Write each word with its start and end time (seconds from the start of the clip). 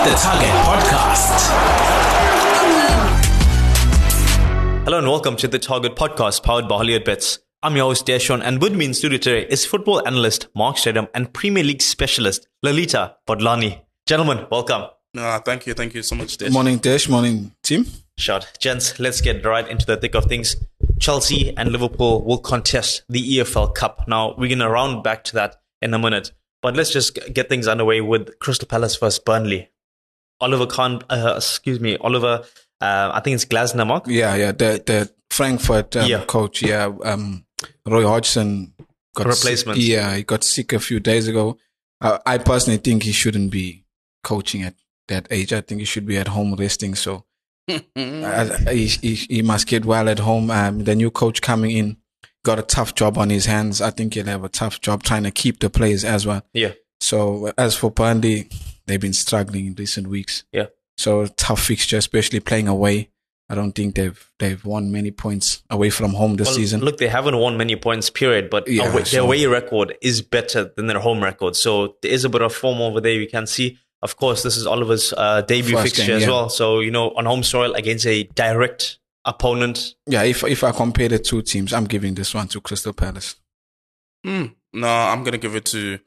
Hit 0.00 0.12
the 0.12 0.16
Target 0.16 0.48
Podcast. 0.64 1.50
Hello 4.84 4.96
and 4.98 5.06
welcome 5.06 5.36
to 5.36 5.46
the 5.46 5.58
Target 5.58 5.94
Podcast 5.94 6.42
powered 6.42 6.66
by 6.68 6.76
Hollywood 6.78 7.04
Bets. 7.04 7.40
I'm 7.62 7.76
your 7.76 7.84
host, 7.84 8.06
Deshon, 8.06 8.40
and 8.42 8.62
with 8.62 8.74
me 8.74 8.86
in 8.86 8.94
studio 8.94 9.18
today 9.18 9.46
is 9.50 9.66
football 9.66 10.06
analyst 10.06 10.46
Mark 10.54 10.78
Stedham 10.78 11.08
and 11.12 11.30
Premier 11.34 11.62
League 11.62 11.82
specialist 11.82 12.48
Lalita 12.62 13.16
Podlani. 13.28 13.82
Gentlemen, 14.06 14.46
welcome. 14.50 14.84
No, 15.12 15.38
thank 15.44 15.66
you, 15.66 15.74
thank 15.74 15.92
you 15.92 16.02
so 16.02 16.16
much, 16.16 16.38
Desh. 16.38 16.50
Morning, 16.50 16.78
Desh. 16.78 17.06
Morning, 17.06 17.52
team. 17.62 17.84
Shot. 18.16 18.50
Gents, 18.58 18.98
let's 18.98 19.20
get 19.20 19.44
right 19.44 19.68
into 19.68 19.84
the 19.84 19.98
thick 19.98 20.14
of 20.14 20.24
things. 20.24 20.56
Chelsea 20.98 21.54
and 21.58 21.72
Liverpool 21.72 22.24
will 22.24 22.38
contest 22.38 23.02
the 23.10 23.36
EFL 23.36 23.74
Cup. 23.74 24.08
Now, 24.08 24.34
we're 24.38 24.48
going 24.48 24.60
to 24.60 24.70
round 24.70 25.04
back 25.04 25.24
to 25.24 25.34
that 25.34 25.56
in 25.82 25.92
a 25.92 25.98
minute, 25.98 26.32
but 26.62 26.74
let's 26.74 26.90
just 26.90 27.18
get 27.34 27.50
things 27.50 27.68
underway 27.68 28.00
with 28.00 28.38
Crystal 28.38 28.66
Palace 28.66 28.96
versus 28.96 29.18
Burnley. 29.18 29.68
Oliver 30.40 30.66
Kahn, 30.66 31.02
uh, 31.10 31.34
excuse 31.36 31.80
me, 31.80 31.96
Oliver, 31.98 32.44
uh, 32.80 33.10
I 33.12 33.20
think 33.20 33.34
it's 33.34 33.44
Glasner, 33.44 34.02
Yeah, 34.06 34.34
yeah. 34.36 34.52
The 34.52 34.82
the 34.84 35.10
Frankfurt 35.30 35.96
um, 35.96 36.08
Yeah. 36.08 36.24
coach, 36.24 36.62
yeah. 36.62 36.90
Um, 37.04 37.44
Roy 37.86 38.06
Hodgson 38.06 38.72
got 39.14 39.26
Replacement. 39.26 39.78
Sick, 39.78 39.88
yeah, 39.88 40.16
he 40.16 40.22
got 40.22 40.44
sick 40.44 40.72
a 40.72 40.80
few 40.80 41.00
days 41.00 41.28
ago. 41.28 41.58
Uh, 42.00 42.18
I 42.24 42.38
personally 42.38 42.78
think 42.78 43.02
he 43.02 43.12
shouldn't 43.12 43.50
be 43.50 43.84
coaching 44.24 44.62
at 44.62 44.74
that 45.08 45.26
age. 45.30 45.52
I 45.52 45.60
think 45.60 45.80
he 45.80 45.84
should 45.84 46.06
be 46.06 46.16
at 46.16 46.28
home 46.28 46.54
resting. 46.54 46.94
So 46.94 47.24
uh, 47.68 48.56
he, 48.70 48.86
he 48.86 49.14
he 49.14 49.42
must 49.42 49.66
get 49.66 49.84
well 49.84 50.08
at 50.08 50.20
home. 50.20 50.50
Um, 50.50 50.84
the 50.84 50.94
new 50.94 51.10
coach 51.10 51.42
coming 51.42 51.72
in 51.76 51.96
got 52.44 52.58
a 52.58 52.62
tough 52.62 52.94
job 52.94 53.18
on 53.18 53.28
his 53.30 53.46
hands. 53.46 53.80
I 53.82 53.90
think 53.90 54.14
he'll 54.14 54.24
have 54.26 54.44
a 54.44 54.48
tough 54.48 54.80
job 54.80 55.02
trying 55.02 55.24
to 55.24 55.30
keep 55.30 55.60
the 55.60 55.68
players 55.68 56.04
as 56.04 56.26
well. 56.26 56.42
Yeah. 56.54 56.72
So 57.00 57.52
as 57.58 57.76
for 57.76 57.90
Burnley, 57.90 58.48
they've 58.90 59.00
been 59.00 59.12
struggling 59.12 59.66
in 59.66 59.74
recent 59.74 60.08
weeks. 60.08 60.44
Yeah. 60.52 60.66
So 60.98 61.26
tough 61.26 61.62
fixture, 61.62 61.96
especially 61.96 62.40
playing 62.40 62.68
away. 62.68 63.10
I 63.48 63.54
don't 63.56 63.72
think 63.72 63.96
they've 63.96 64.30
they've 64.38 64.64
won 64.64 64.92
many 64.92 65.10
points 65.10 65.62
away 65.70 65.90
from 65.90 66.12
home 66.12 66.36
this 66.36 66.48
Well, 66.48 66.54
season. 66.56 66.80
Look, 66.82 66.98
they 66.98 67.08
haven't 67.08 67.36
won 67.36 67.56
many 67.56 67.74
points, 67.74 68.08
period, 68.08 68.48
but 68.48 68.68
Yeah, 68.68 68.92
away, 68.92 69.02
their 69.02 69.22
away 69.22 69.46
record 69.46 69.96
is 70.00 70.22
better 70.22 70.72
than 70.76 70.86
their 70.86 71.00
home 71.00 71.22
record. 71.22 71.56
So 71.56 71.96
there 72.02 72.12
is 72.12 72.24
a 72.24 72.28
bit 72.28 72.42
of 72.42 72.54
form 72.54 72.80
over 72.80 73.00
there. 73.00 73.12
You 73.12 73.26
can 73.28 73.46
see, 73.48 73.78
of 74.02 74.16
course, 74.16 74.44
this 74.44 74.56
is 74.56 74.66
Oliver's 74.68 75.12
uh, 75.16 75.42
debut 75.42 75.72
First 75.72 75.96
fixture 75.96 76.12
game, 76.12 76.22
as 76.22 76.28
well. 76.28 76.48
So, 76.48 76.78
you 76.78 76.92
know, 76.92 77.10
on 77.16 77.24
home 77.24 77.42
soil 77.42 77.72
against 77.74 78.06
a 78.06 78.22
direct 78.24 78.98
opponent. 79.24 79.94
yeah, 80.06 80.22
if 80.22 80.44
if 80.44 80.62
I 80.62 80.70
compare 80.70 81.08
the 81.08 81.18
two 81.18 81.42
teams, 81.42 81.72
I'm 81.72 81.86
giving 81.86 82.14
this 82.14 82.32
one 82.34 82.46
to 82.48 82.60
Crystal 82.60 82.92
Palace. 82.92 83.34
Hmm. 84.24 84.46
no, 84.72 84.86
I'm 84.86 85.24
gonna 85.24 85.38
give 85.38 85.56
it 85.56 85.64
to 85.66 85.98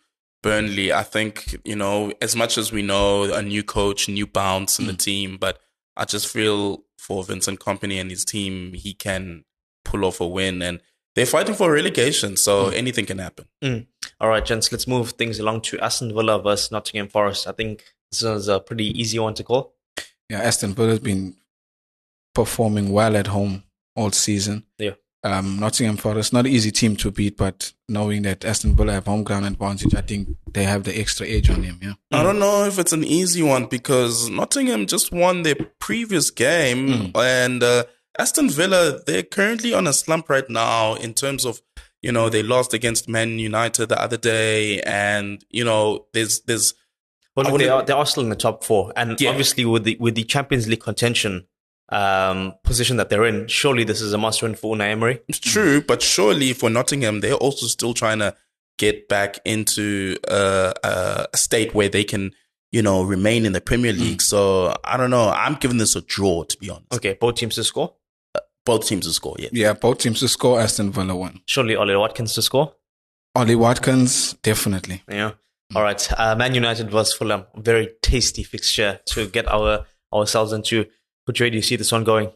Burnley. 0.44 0.94
I 0.94 1.02
think 1.02 1.58
you 1.66 1.75
know, 1.75 2.13
as 2.22 2.36
much 2.36 2.59
as 2.59 2.72
we 2.72 2.83
know, 2.83 3.23
a 3.23 3.41
new 3.41 3.63
coach, 3.63 4.08
new 4.08 4.27
bounce 4.27 4.77
in 4.77 4.86
the 4.86 4.94
mm. 4.94 5.03
team, 5.03 5.38
but 5.38 5.59
I 5.97 6.05
just 6.05 6.27
feel 6.27 6.83
for 6.99 7.23
Vincent 7.23 7.59
Kompany 7.59 7.99
and 7.99 8.11
his 8.11 8.23
team, 8.23 8.73
he 8.73 8.94
can 8.94 9.45
pull 9.83 10.05
off 10.05 10.21
a 10.21 10.27
win, 10.27 10.61
and 10.61 10.80
they're 11.16 11.25
fighting 11.25 11.55
for 11.55 11.71
relegation, 11.71 12.38
so 12.38 12.66
mm. 12.66 12.73
anything 12.73 13.08
can 13.08 13.17
happen. 13.17 13.45
Mm. 13.64 13.88
All 14.21 14.30
right, 14.30 14.45
gents, 14.45 14.71
let's 14.71 14.88
move 14.88 15.11
things 15.11 15.39
along 15.39 15.61
to 15.61 15.80
Aston 15.80 16.14
Villa 16.14 16.39
versus 16.39 16.71
Nottingham 16.71 17.08
Forest. 17.08 17.47
I 17.47 17.53
think 17.53 17.83
this 18.11 18.21
is 18.21 18.47
a 18.47 18.59
pretty 18.59 18.88
easy 18.99 19.17
one 19.17 19.33
to 19.33 19.44
call. 19.44 19.73
Yeah, 20.30 20.41
Aston 20.41 20.75
Villa's 20.75 20.99
been 20.99 21.36
performing 22.33 22.91
well 22.91 23.16
at 23.16 23.27
home 23.27 23.64
all 23.95 24.11
season. 24.11 24.66
Yeah. 24.77 24.91
Um, 25.26 25.58
Nottingham 25.58 25.96
Forest, 25.96 26.34
not 26.34 26.46
an 26.46 26.52
easy 26.52 26.70
team 26.70 26.98
to 26.98 27.10
beat, 27.10 27.38
but 27.38 27.72
knowing 27.88 28.24
that 28.24 28.44
Aston 28.44 28.76
Villa 28.76 28.92
have 28.92 29.06
home 29.06 29.24
ground 29.24 29.46
advantage, 29.46 29.96
I 29.96 30.02
think 30.02 30.28
they 30.52 30.64
have 30.66 30.84
the 30.84 31.00
extra 31.00 31.26
edge 31.26 31.50
on 31.50 31.62
them. 31.62 31.80
Yeah. 31.82 31.94
I 32.12 32.24
don't 32.24 32.40
know 32.40 32.66
if 32.66 32.78
it's 32.78 32.92
an 32.92 33.06
easy 33.06 33.42
one 33.42 33.68
because 33.68 34.30
Nottingham 34.30 34.86
just 34.86 35.14
won 35.14 35.44
their 35.44 35.56
previous 35.80 36.30
game, 36.30 37.14
and 37.16 37.64
uh, 37.64 37.86
Aston 38.20 38.50
Villa 38.50 39.00
they're 39.06 39.23
currently 39.23 39.73
on 39.73 39.88
a 39.88 39.94
slump 39.94 40.30
right 40.30 40.50
now 40.50 40.95
in 40.95 41.14
terms 41.14 41.45
of 41.45 41.62
you 42.02 42.12
know 42.12 42.28
they 42.28 42.44
lost 42.44 42.73
against 42.73 43.08
Man 43.08 43.39
United 43.39 43.88
the 43.88 44.02
other 44.02 44.17
day, 44.17 44.82
and 44.82 45.42
you 45.50 45.64
know 45.64 46.06
there's 46.12 46.42
there's 46.42 46.73
Well, 47.38 47.50
look, 47.50 47.60
they 47.60 47.70
are 47.70 47.82
they 47.86 47.94
are 47.94 48.06
still 48.06 48.23
in 48.23 48.30
the 48.30 48.36
top 48.36 48.66
four. 48.66 48.92
And 48.98 49.20
Yeah. 49.22 49.30
obviously, 49.30 49.64
with 49.64 49.86
the, 49.86 49.95
with 50.02 50.16
the 50.16 50.26
Champions 50.26 50.67
League 50.67 50.82
contention 50.82 51.48
um, 51.93 52.54
position 52.64 52.98
that 52.98 53.09
they're 53.09 53.26
in, 53.26 53.48
surely 53.48 53.83
this 53.83 54.02
is 54.02 54.14
a 54.14 54.17
must 54.17 54.42
win 54.42 54.55
for 54.55 54.76
Unai 54.76 54.92
Emery. 54.92 55.21
it's 55.27 55.39
true, 55.39 55.81
but 55.81 56.02
surely 56.02 56.54
for 56.54 56.70
Nottingham 56.70 57.20
they're 57.21 57.33
also 57.33 57.67
still 57.67 57.93
trying 57.93 58.20
to 58.20 58.36
get 58.80 59.08
back 59.08 59.37
into 59.45 60.17
uh, 60.27 60.73
uh, 60.83 61.26
a 61.33 61.37
state 61.37 61.73
where 61.73 61.89
they 61.89 62.03
can 62.03 62.32
you 62.71 62.82
know 62.82 63.03
remain 63.03 63.45
in 63.45 63.53
the 63.53 63.61
Premier 63.61 63.93
League. 63.93 64.21
So 64.21 64.76
I 64.83 64.98
don't 64.98 65.11
know. 65.11 65.30
I'm 65.30 65.55
giving 65.55 65.77
this 65.77 65.95
a 65.95 66.02
draw 66.02 66.43
to 66.43 66.58
be 66.58 66.70
honest. 66.70 66.93
Okay, 66.93 67.14
both 67.20 67.36
teams 67.36 67.55
to 67.55 67.64
score. 67.64 67.93
Both 68.65 68.87
teams 68.87 69.05
to 69.05 69.11
score. 69.14 69.36
Yeah. 69.37 69.49
Yeah, 69.52 69.73
both 69.73 69.99
teams 69.99 70.21
to 70.21 70.27
score. 70.30 70.59
Aston 70.59 70.92
Villa 70.92 71.15
won. 71.15 71.42
Surely 71.45 71.76
Ollie 71.76 71.98
Watkins 71.98 72.33
to 72.36 72.42
score. 72.42 72.73
Ollie 73.36 73.55
Watkins, 73.55 74.33
definitely. 74.42 75.03
Yeah. 75.09 75.32
All 75.76 75.83
right. 75.83 76.08
Uh, 76.17 76.36
Man 76.36 76.55
United 76.55 76.89
versus 76.89 77.14
Fulham. 77.14 77.45
Very 77.58 77.89
tasty 78.02 78.42
fixture 78.43 79.02
to 79.08 79.27
get 79.27 79.48
our 79.48 79.86
ourselves 80.14 80.53
into. 80.53 80.86
Which 81.26 81.39
way 81.42 81.50
do 81.50 81.56
you 81.58 81.61
see 81.61 81.76
this 81.76 81.92
one 81.92 82.04
going? 82.04 82.32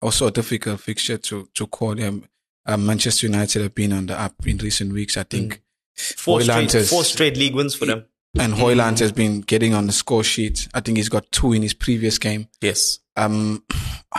Also 0.00 0.26
a 0.26 0.30
difficult 0.30 0.80
fixture 0.80 1.18
to 1.18 1.48
to 1.54 1.66
call 1.66 1.94
them. 1.94 2.24
Um, 2.66 2.86
Manchester 2.86 3.26
United 3.26 3.62
have 3.62 3.74
been 3.74 3.92
on 3.92 4.06
the 4.06 4.20
up 4.20 4.34
in 4.46 4.58
recent 4.58 4.92
weeks. 4.92 5.16
I 5.16 5.24
think 5.24 5.62
Four 5.96 6.38
Højlund 6.40 6.42
straight, 6.68 6.72
has- 6.72 6.90
four 6.90 7.04
straight 7.04 7.36
league 7.36 7.54
wins 7.54 7.74
for 7.74 7.86
them. 7.86 8.04
and 8.38 8.54
Højlund 8.54 8.98
has 9.00 9.12
been 9.12 9.40
getting 9.42 9.74
on 9.74 9.86
the 9.86 9.92
score 9.92 10.24
sheet. 10.24 10.68
I 10.74 10.80
think 10.80 10.96
he's 10.96 11.08
got 11.10 11.30
two 11.32 11.52
in 11.52 11.62
his 11.62 11.74
previous 11.74 12.18
game. 12.18 12.48
Yes. 12.60 12.98
um, 13.16 13.62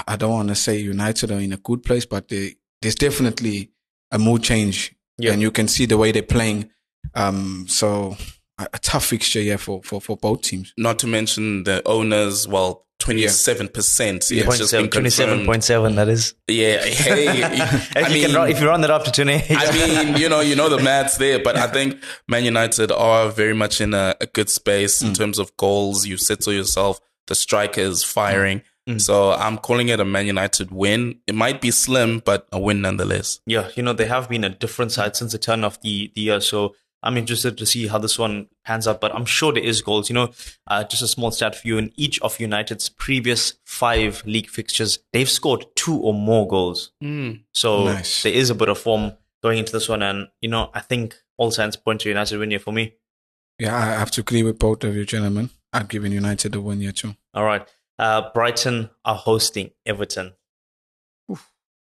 I 0.08 0.16
don't 0.18 0.32
want 0.32 0.50
to 0.50 0.56
say 0.56 0.78
United 0.78 1.32
are 1.32 1.40
in 1.40 1.52
a 1.54 1.58
good 1.58 1.82
place, 1.84 2.06
but 2.06 2.28
they, 2.28 2.56
there's 2.82 2.96
definitely 2.96 3.72
a 4.12 4.20
mood 4.20 4.44
change, 4.44 4.94
Yeah. 5.18 5.32
and 5.34 5.42
you 5.42 5.50
can 5.52 5.68
see 5.68 5.86
the 5.88 5.98
way 5.98 6.12
they're 6.12 6.22
playing. 6.22 6.70
Um, 7.16 7.66
so 7.68 8.16
a, 8.60 8.68
a 8.74 8.80
tough 8.80 9.06
fixture, 9.06 9.42
yeah, 9.42 9.58
for, 9.58 9.82
for, 9.84 10.00
for 10.00 10.16
both 10.18 10.42
teams. 10.44 10.74
not 10.78 11.00
to 11.00 11.08
mention 11.08 11.64
the 11.64 11.82
owners, 11.88 12.48
well, 12.48 12.86
27%. 13.04 14.32
Yeah. 14.32 14.44
It's 14.46 14.58
just 14.58 14.74
27.7, 14.74 15.96
that 15.96 16.08
is. 16.10 16.36
Yeah. 16.48 16.84
Hey, 17.04 17.28
If, 17.44 17.98
I 17.98 18.00
you 18.08 18.14
mean, 18.14 18.26
can, 18.28 18.36
run- 18.36 18.50
if 18.50 18.62
you 18.62 18.68
round 18.68 18.84
it 18.84 18.90
up 18.92 19.04
to 19.06 19.12
28. 19.12 19.44
I 19.50 19.72
mean, 20.06 20.18
you 20.18 20.30
know, 20.30 20.40
you 20.42 20.56
know 20.56 20.70
the 20.70 20.82
maths 20.82 21.18
there, 21.18 21.40
but 21.44 21.56
I 21.58 21.68
think 21.68 22.02
Man 22.28 22.44
United 22.46 22.92
are 22.92 23.30
very 23.30 23.54
much 23.54 23.82
in 23.82 23.94
a, 23.94 24.16
a 24.22 24.26
good 24.26 24.50
space 24.50 25.02
Mm. 25.02 25.08
in 25.10 25.14
terms 25.14 25.40
of 25.40 25.56
goals. 25.58 26.06
You 26.06 26.18
settle 26.18 26.54
yourself. 26.54 27.00
The 27.28 27.36
striker 27.36 27.82
is 27.82 28.04
firing. 28.04 28.62
Mm. 28.90 29.00
So 29.02 29.32
I'm 29.32 29.58
calling 29.58 29.90
it 29.90 30.00
a 30.00 30.06
Man 30.06 30.26
United 30.28 30.72
win. 30.72 31.20
It 31.28 31.36
might 31.36 31.62
be 31.62 31.72
slim, 31.72 32.20
but 32.24 32.48
a 32.52 32.60
win 32.60 32.82
nonetheless. 32.82 33.40
Yeah, 33.46 33.70
you 33.76 33.84
know, 33.84 33.94
they 33.94 34.06
have 34.06 34.30
been 34.30 34.44
a 34.44 34.50
different 34.50 34.92
side 34.92 35.16
since 35.16 35.32
the 35.32 35.38
turn 35.38 35.64
of 35.64 35.80
the, 35.82 36.12
the 36.16 36.22
year. 36.22 36.42
So 36.42 36.76
I'm 37.04 37.18
interested 37.18 37.58
to 37.58 37.66
see 37.66 37.88
how 37.88 37.98
this 38.00 38.18
one 38.18 38.48
pans 38.66 38.88
out. 38.88 39.02
But 39.02 39.14
I'm 39.14 39.26
sure 39.26 39.52
there 39.54 39.64
is 39.64 39.82
goals. 39.82 40.10
You 40.10 40.14
know, 40.16 40.32
uh, 40.68 40.84
just 40.86 41.02
a 41.04 41.08
small 41.08 41.32
stat 41.32 41.56
for 41.56 41.68
you. 41.68 41.78
In 41.78 41.92
each 41.96 42.20
of 42.22 42.40
United's 42.40 42.90
previous 42.90 43.54
five 43.66 44.24
league 44.26 44.50
fixtures, 44.50 45.00
they've 45.12 45.30
scored 45.30 45.66
two 45.76 45.98
or 45.98 46.14
more 46.14 46.48
goals. 46.48 46.92
So 47.54 47.84
Nice. 47.86 48.24
there 48.24 48.34
is 48.34 48.50
a 48.50 48.56
bit 48.56 48.70
of 48.70 48.78
form 48.80 49.14
going 49.44 49.60
into 49.60 49.72
this 49.74 49.90
one. 49.90 50.02
And, 50.02 50.30
you 50.42 50.50
know, 50.50 50.70
I 50.74 50.80
think 50.80 51.16
all 51.38 51.52
signs 51.52 51.76
point 51.76 52.02
to 52.02 52.10
United 52.10 52.40
win 52.40 52.50
here 52.52 52.60
for 52.60 52.72
me. 52.72 52.94
Yeah, 53.60 53.76
I 53.76 53.82
have 54.00 54.12
to 54.12 54.22
agree 54.22 54.42
with 54.44 54.58
both 54.58 54.84
of 54.84 54.96
you, 54.96 55.06
gentlemen. 55.06 55.50
I'm 55.74 55.86
giving 55.88 56.12
United 56.12 56.54
the 56.54 56.62
win 56.62 56.80
here 56.82 56.92
too. 56.92 57.16
All 57.34 57.44
right. 57.44 57.68
Uh, 58.00 58.30
Brighton 58.34 58.90
are 59.06 59.16
hosting 59.16 59.72
Everton. 59.86 60.34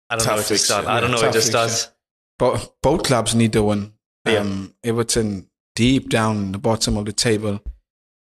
I 0.08 0.16
don't 0.16 0.26
know 0.26 0.34
where 0.34 0.42
to 0.42 0.58
start. 0.58 0.84
fixture, 0.84 0.90
I 0.90 1.00
don't 1.00 1.10
know 1.10 1.20
where 1.20 1.30
to 1.32 1.38
tough 1.38 1.42
start. 1.48 1.70
fixture. 1.70 1.90
But 2.38 2.74
both 2.82 3.02
clubs 3.04 3.34
need 3.34 3.52
the 3.52 3.62
win. 3.62 3.92
Yeah. 4.26 4.38
Um, 4.40 4.74
Everton 4.84 5.48
deep 5.74 6.08
down 6.10 6.36
in 6.38 6.52
the 6.52 6.58
bottom 6.58 6.96
of 6.96 7.06
the 7.06 7.12
table. 7.12 7.60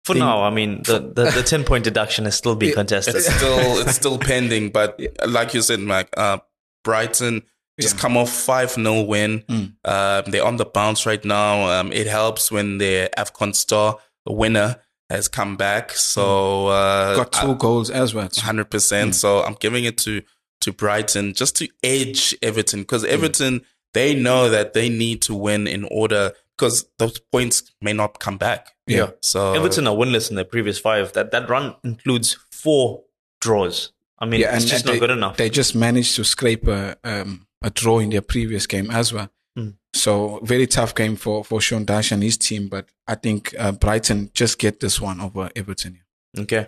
For 0.05 0.13
Think- 0.15 0.25
now, 0.25 0.43
I 0.43 0.51
mean, 0.51 0.83
the, 0.83 1.01
the, 1.01 1.31
the 1.31 1.43
10 1.47 1.65
point 1.65 1.85
deduction 1.85 2.27
is 2.27 2.35
still 2.37 2.55
being 2.55 2.75
contested. 2.75 3.17
It's 3.17 3.33
still 3.35 3.79
it's 3.81 3.95
still 3.97 4.19
pending, 4.19 4.71
but 4.71 5.01
like 5.27 5.55
you 5.55 5.63
said, 5.63 5.81
Mike, 5.81 6.09
uh, 6.17 6.39
Brighton 6.85 7.43
just 7.81 7.97
Yeah. 7.97 8.01
come 8.03 8.17
off 8.17 8.31
five 8.31 8.71
0 8.71 9.03
win. 9.03 9.41
Mm. 9.49 9.73
Um, 9.85 10.31
they're 10.31 10.45
on 10.45 10.57
the 10.57 10.65
bounce 10.65 11.07
right 11.07 11.25
now. 11.25 11.81
Um, 11.81 11.93
it 11.93 12.07
helps 12.07 12.51
when 12.53 12.79
their 12.79 13.09
Afcon 13.19 13.55
star 13.55 13.99
the 14.25 14.33
winner 14.33 14.77
has 15.11 15.29
come 15.29 15.57
back. 15.57 15.93
So 15.93 16.69
uh, 16.69 17.17
Got 17.17 17.33
two 17.33 17.55
goals 17.57 17.91
as 17.91 18.15
well. 18.15 18.29
hundred 18.37 18.71
percent. 18.71 19.15
So 19.15 19.43
I'm 19.43 19.55
giving 19.55 19.85
it 19.85 19.99
to 19.99 20.23
to 20.63 20.73
Brighton 20.73 21.35
just 21.35 21.57
to 21.57 21.69
edge 21.83 22.35
Everton 22.43 22.81
because 22.81 23.05
Everton 23.05 23.63
they 23.97 24.15
know 24.15 24.51
that 24.51 24.75
they 24.75 24.91
need 24.91 25.23
to 25.23 25.35
win 25.35 25.67
in 25.67 25.85
order 25.85 26.33
because 26.57 26.87
those 26.99 27.19
points 27.19 27.73
may 27.81 27.95
not 27.95 28.21
come 28.21 28.37
back. 28.37 28.75
Yeah. 28.87 29.11
So 29.23 29.55
Everton 29.55 29.87
are 29.87 29.95
winless 29.97 30.29
in 30.29 30.37
their 30.37 30.45
previous 30.45 30.79
five. 30.79 31.15
That 31.15 31.31
that 31.31 31.49
run 31.49 31.75
includes 31.83 32.37
four 32.51 33.05
draws. 33.41 33.93
I 34.19 34.27
mean, 34.27 34.41
Yeah, 34.41 34.55
it's 34.55 34.65
and, 34.65 34.71
just 34.71 34.85
and 34.85 34.87
not 34.87 34.93
they, 34.93 34.99
good 35.01 35.11
enough. 35.11 35.37
They 35.39 35.51
just 35.51 35.75
managed 35.75 36.15
to 36.17 36.25
scrape 36.25 36.67
a 36.69 36.97
um, 37.05 37.47
a 37.63 37.71
draw 37.71 37.99
in 37.99 38.11
their 38.11 38.23
previous 38.23 38.67
game 38.67 38.91
as 38.91 39.15
well. 39.15 39.31
Mm. 39.59 39.77
So 39.95 40.41
very 40.43 40.67
tough 40.67 40.95
game 40.95 41.17
for 41.17 41.43
for 41.43 41.61
Sean 41.63 41.87
Dyche 41.87 42.13
and 42.13 42.23
his 42.23 42.37
team. 42.37 42.69
But 42.69 42.91
I 43.09 43.15
think 43.15 43.55
uh, 43.59 43.73
Brighton 43.73 44.31
just 44.35 44.59
get 44.59 44.81
this 44.81 45.01
one 45.01 45.23
over 45.23 45.51
Everton. 45.57 46.01
Okay. 46.39 46.67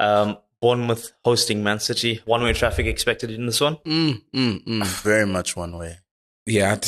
Um, 0.00 0.38
Bournemouth 0.60 1.12
hosting 1.24 1.62
Man 1.62 1.78
City. 1.78 2.20
One 2.24 2.42
way 2.42 2.52
traffic 2.52 2.86
expected 2.86 3.30
in 3.30 3.46
this 3.46 3.60
one. 3.60 3.76
Mm, 3.84 4.22
mm, 4.34 4.64
mm, 4.64 4.86
very 5.02 5.26
much 5.26 5.56
one 5.56 5.76
way. 5.78 5.98
Yeah, 6.46 6.78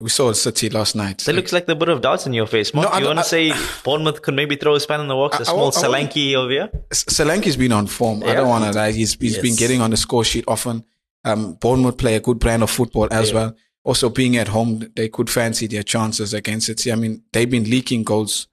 we 0.00 0.10
saw 0.10 0.32
City 0.32 0.68
last 0.68 0.94
night. 0.94 1.26
It 1.26 1.34
looks 1.34 1.52
like 1.52 1.66
the 1.66 1.74
bit 1.74 1.88
of 1.88 2.00
doubts 2.02 2.26
in 2.26 2.32
your 2.34 2.46
face. 2.46 2.74
Mark, 2.74 2.92
No, 2.92 2.98
you 2.98 3.06
want 3.06 3.20
to 3.20 3.24
say 3.24 3.52
Bournemouth 3.84 4.20
could 4.22 4.34
maybe 4.34 4.56
throw 4.56 4.74
a 4.74 4.80
span 4.80 5.00
in 5.00 5.08
the 5.08 5.16
works? 5.16 5.40
A 5.40 5.44
small 5.44 5.58
won't- 5.70 5.76
I 5.78 5.88
won't- 5.88 6.10
Solanke 6.12 6.34
over 6.34 6.50
here? 6.50 6.70
Solanke's 6.90 7.56
been 7.56 7.72
on 7.72 7.86
form. 7.86 8.22
I 8.24 8.34
don't 8.34 8.48
want 8.48 8.64
to 8.64 8.72
lie. 8.72 8.92
He's, 8.92 9.14
he's 9.14 9.38
been 9.38 9.56
getting 9.56 9.80
on 9.80 9.90
the 9.90 9.96
score 9.96 10.24
sheet 10.24 10.44
often. 10.48 10.84
Um, 11.24 11.54
Bournemouth 11.54 11.96
play 11.96 12.16
a 12.16 12.20
good 12.20 12.38
brand 12.38 12.62
of 12.62 12.70
football 12.70 13.08
as 13.10 13.28
Yeah. 13.30 13.34
well. 13.36 13.56
Also, 13.84 14.08
being 14.10 14.36
at 14.36 14.48
home, 14.48 14.90
they 14.96 15.08
could 15.08 15.28
fancy 15.30 15.66
their 15.66 15.82
chances 15.82 16.32
against 16.34 16.66
City. 16.66 16.90
I 16.92 16.96
mean, 16.96 17.22
they've 17.32 17.48
been 17.50 17.64
leaking 17.70 18.02
goals 18.04 18.48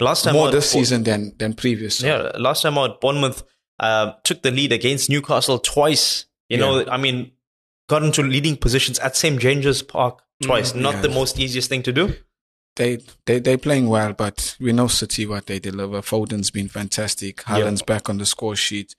Last 0.00 0.24
time 0.24 0.34
more 0.34 0.48
out, 0.48 0.52
this 0.52 0.70
season 0.70 1.04
than 1.04 1.34
than 1.38 1.54
previous. 1.54 2.02
Yeah, 2.02 2.32
last 2.36 2.62
time 2.62 2.76
out, 2.78 3.00
Bournemouth 3.00 3.42
uh, 3.80 4.12
took 4.24 4.42
the 4.42 4.50
lead 4.50 4.72
against 4.72 5.08
Newcastle 5.08 5.58
twice. 5.60 6.26
You 6.48 6.58
know, 6.58 6.84
I 6.86 6.96
mean, 6.96 7.32
got 7.88 8.02
into 8.02 8.22
leading 8.22 8.56
positions 8.56 8.98
at 8.98 9.16
St 9.16 9.40
James's 9.40 9.82
Park 9.82 10.20
twice. 10.42 10.74
Not 10.74 10.94
Mm, 10.94 10.96
yeah. 10.96 11.02
the 11.02 11.08
most 11.10 11.38
easiest 11.38 11.68
thing 11.68 11.82
to 11.84 11.92
do. 11.92 12.14
they 12.76 12.98
they 13.26 13.38
they 13.40 13.56
playing 13.56 13.88
well, 13.88 14.12
but 14.12 14.56
we 14.60 14.72
know 14.72 14.86
City 14.88 15.24
what 15.26 15.46
they 15.46 15.58
deliver. 15.58 16.02
Foden's 16.02 16.50
been 16.50 16.68
fantastic. 16.68 17.36
Haaland's 17.44 17.82
back 17.82 18.08
on 18.10 18.18
the 18.18 18.26
score 18.26 18.56
sheet. 18.56 18.94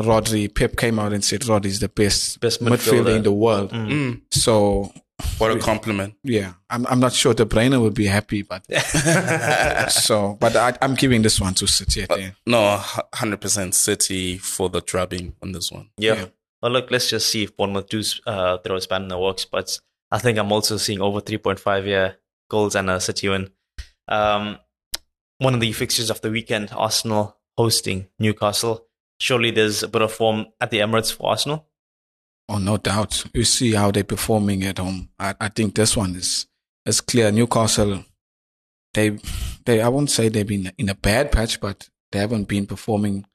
Rodri, 0.00 0.48
Pep 0.54 0.76
came 0.76 0.98
out 0.98 1.12
and 1.12 1.22
said 1.22 1.42
Rodri's 1.42 1.80
the 1.80 1.88
best, 1.90 2.40
Best 2.40 2.62
midfielder 2.62 3.04
midfielder. 3.04 3.16
in 3.16 3.22
the 3.22 3.32
world. 3.32 3.70
Mm, 3.72 4.22
So 4.32 4.90
what 5.36 5.50
a 5.50 5.58
compliment. 5.58 6.14
yeah, 6.24 6.54
I'm 6.70 6.86
I'm 6.86 7.00
not 7.00 7.12
sure 7.12 7.34
De 7.34 7.44
Bruyne 7.44 7.78
would 7.78 7.92
be 7.92 8.06
happy, 8.06 8.40
but 8.40 8.64
so 9.92 10.36
but 10.40 10.56
I, 10.56 10.76
I'm 10.80 10.94
giving 10.94 11.20
this 11.22 11.38
one 11.40 11.52
to 11.54 11.66
City. 11.66 12.04
I 12.04 12.06
think. 12.06 12.34
No, 12.46 12.76
hundred 13.14 13.40
percent 13.42 13.74
City 13.74 14.38
for 14.38 14.70
the 14.70 14.80
drubbing 14.80 15.34
on 15.42 15.52
this 15.52 15.70
one. 15.70 15.90
Yeah. 15.98 16.14
Yeah. 16.14 16.26
Well, 16.62 16.72
look, 16.72 16.90
let's 16.90 17.08
just 17.08 17.28
see 17.28 17.44
if 17.44 17.56
Bournemouth 17.56 17.88
do 17.88 18.02
uh, 18.26 18.58
throw 18.58 18.76
a 18.76 18.80
span 18.80 19.02
in 19.02 19.08
the 19.08 19.18
works. 19.18 19.44
But 19.44 19.78
I 20.10 20.18
think 20.18 20.38
I'm 20.38 20.52
also 20.52 20.76
seeing 20.76 21.00
over 21.00 21.20
3.5 21.20 21.86
yeah, 21.86 22.12
goals 22.48 22.74
and 22.74 22.90
a 22.90 23.00
City 23.00 23.28
win. 23.28 23.50
Um, 24.08 24.58
one 25.38 25.54
of 25.54 25.60
the 25.60 25.72
fixtures 25.72 26.10
of 26.10 26.20
the 26.20 26.30
weekend, 26.30 26.70
Arsenal 26.72 27.38
hosting 27.56 28.08
Newcastle. 28.18 28.86
Surely 29.18 29.50
there's 29.50 29.82
a 29.82 29.88
bit 29.88 30.02
of 30.02 30.12
form 30.12 30.46
at 30.60 30.70
the 30.70 30.78
Emirates 30.78 31.12
for 31.12 31.30
Arsenal. 31.30 31.66
Oh, 32.48 32.58
no 32.58 32.76
doubt. 32.76 33.24
You 33.32 33.44
see 33.44 33.72
how 33.72 33.90
they're 33.90 34.04
performing 34.04 34.64
at 34.64 34.78
home. 34.78 35.10
I, 35.18 35.34
I 35.40 35.48
think 35.48 35.74
this 35.74 35.96
one 35.96 36.16
is 36.16 36.46
is 36.84 37.00
clear. 37.00 37.30
Newcastle, 37.30 38.04
they 38.92 39.18
they 39.64 39.80
I 39.80 39.88
won't 39.88 40.10
say 40.10 40.28
they've 40.28 40.46
been 40.46 40.72
in 40.76 40.88
a 40.88 40.94
bad 40.94 41.30
patch, 41.30 41.60
but 41.60 41.88
they 42.10 42.18
haven't 42.18 42.48
been 42.48 42.66
performing 42.66 43.26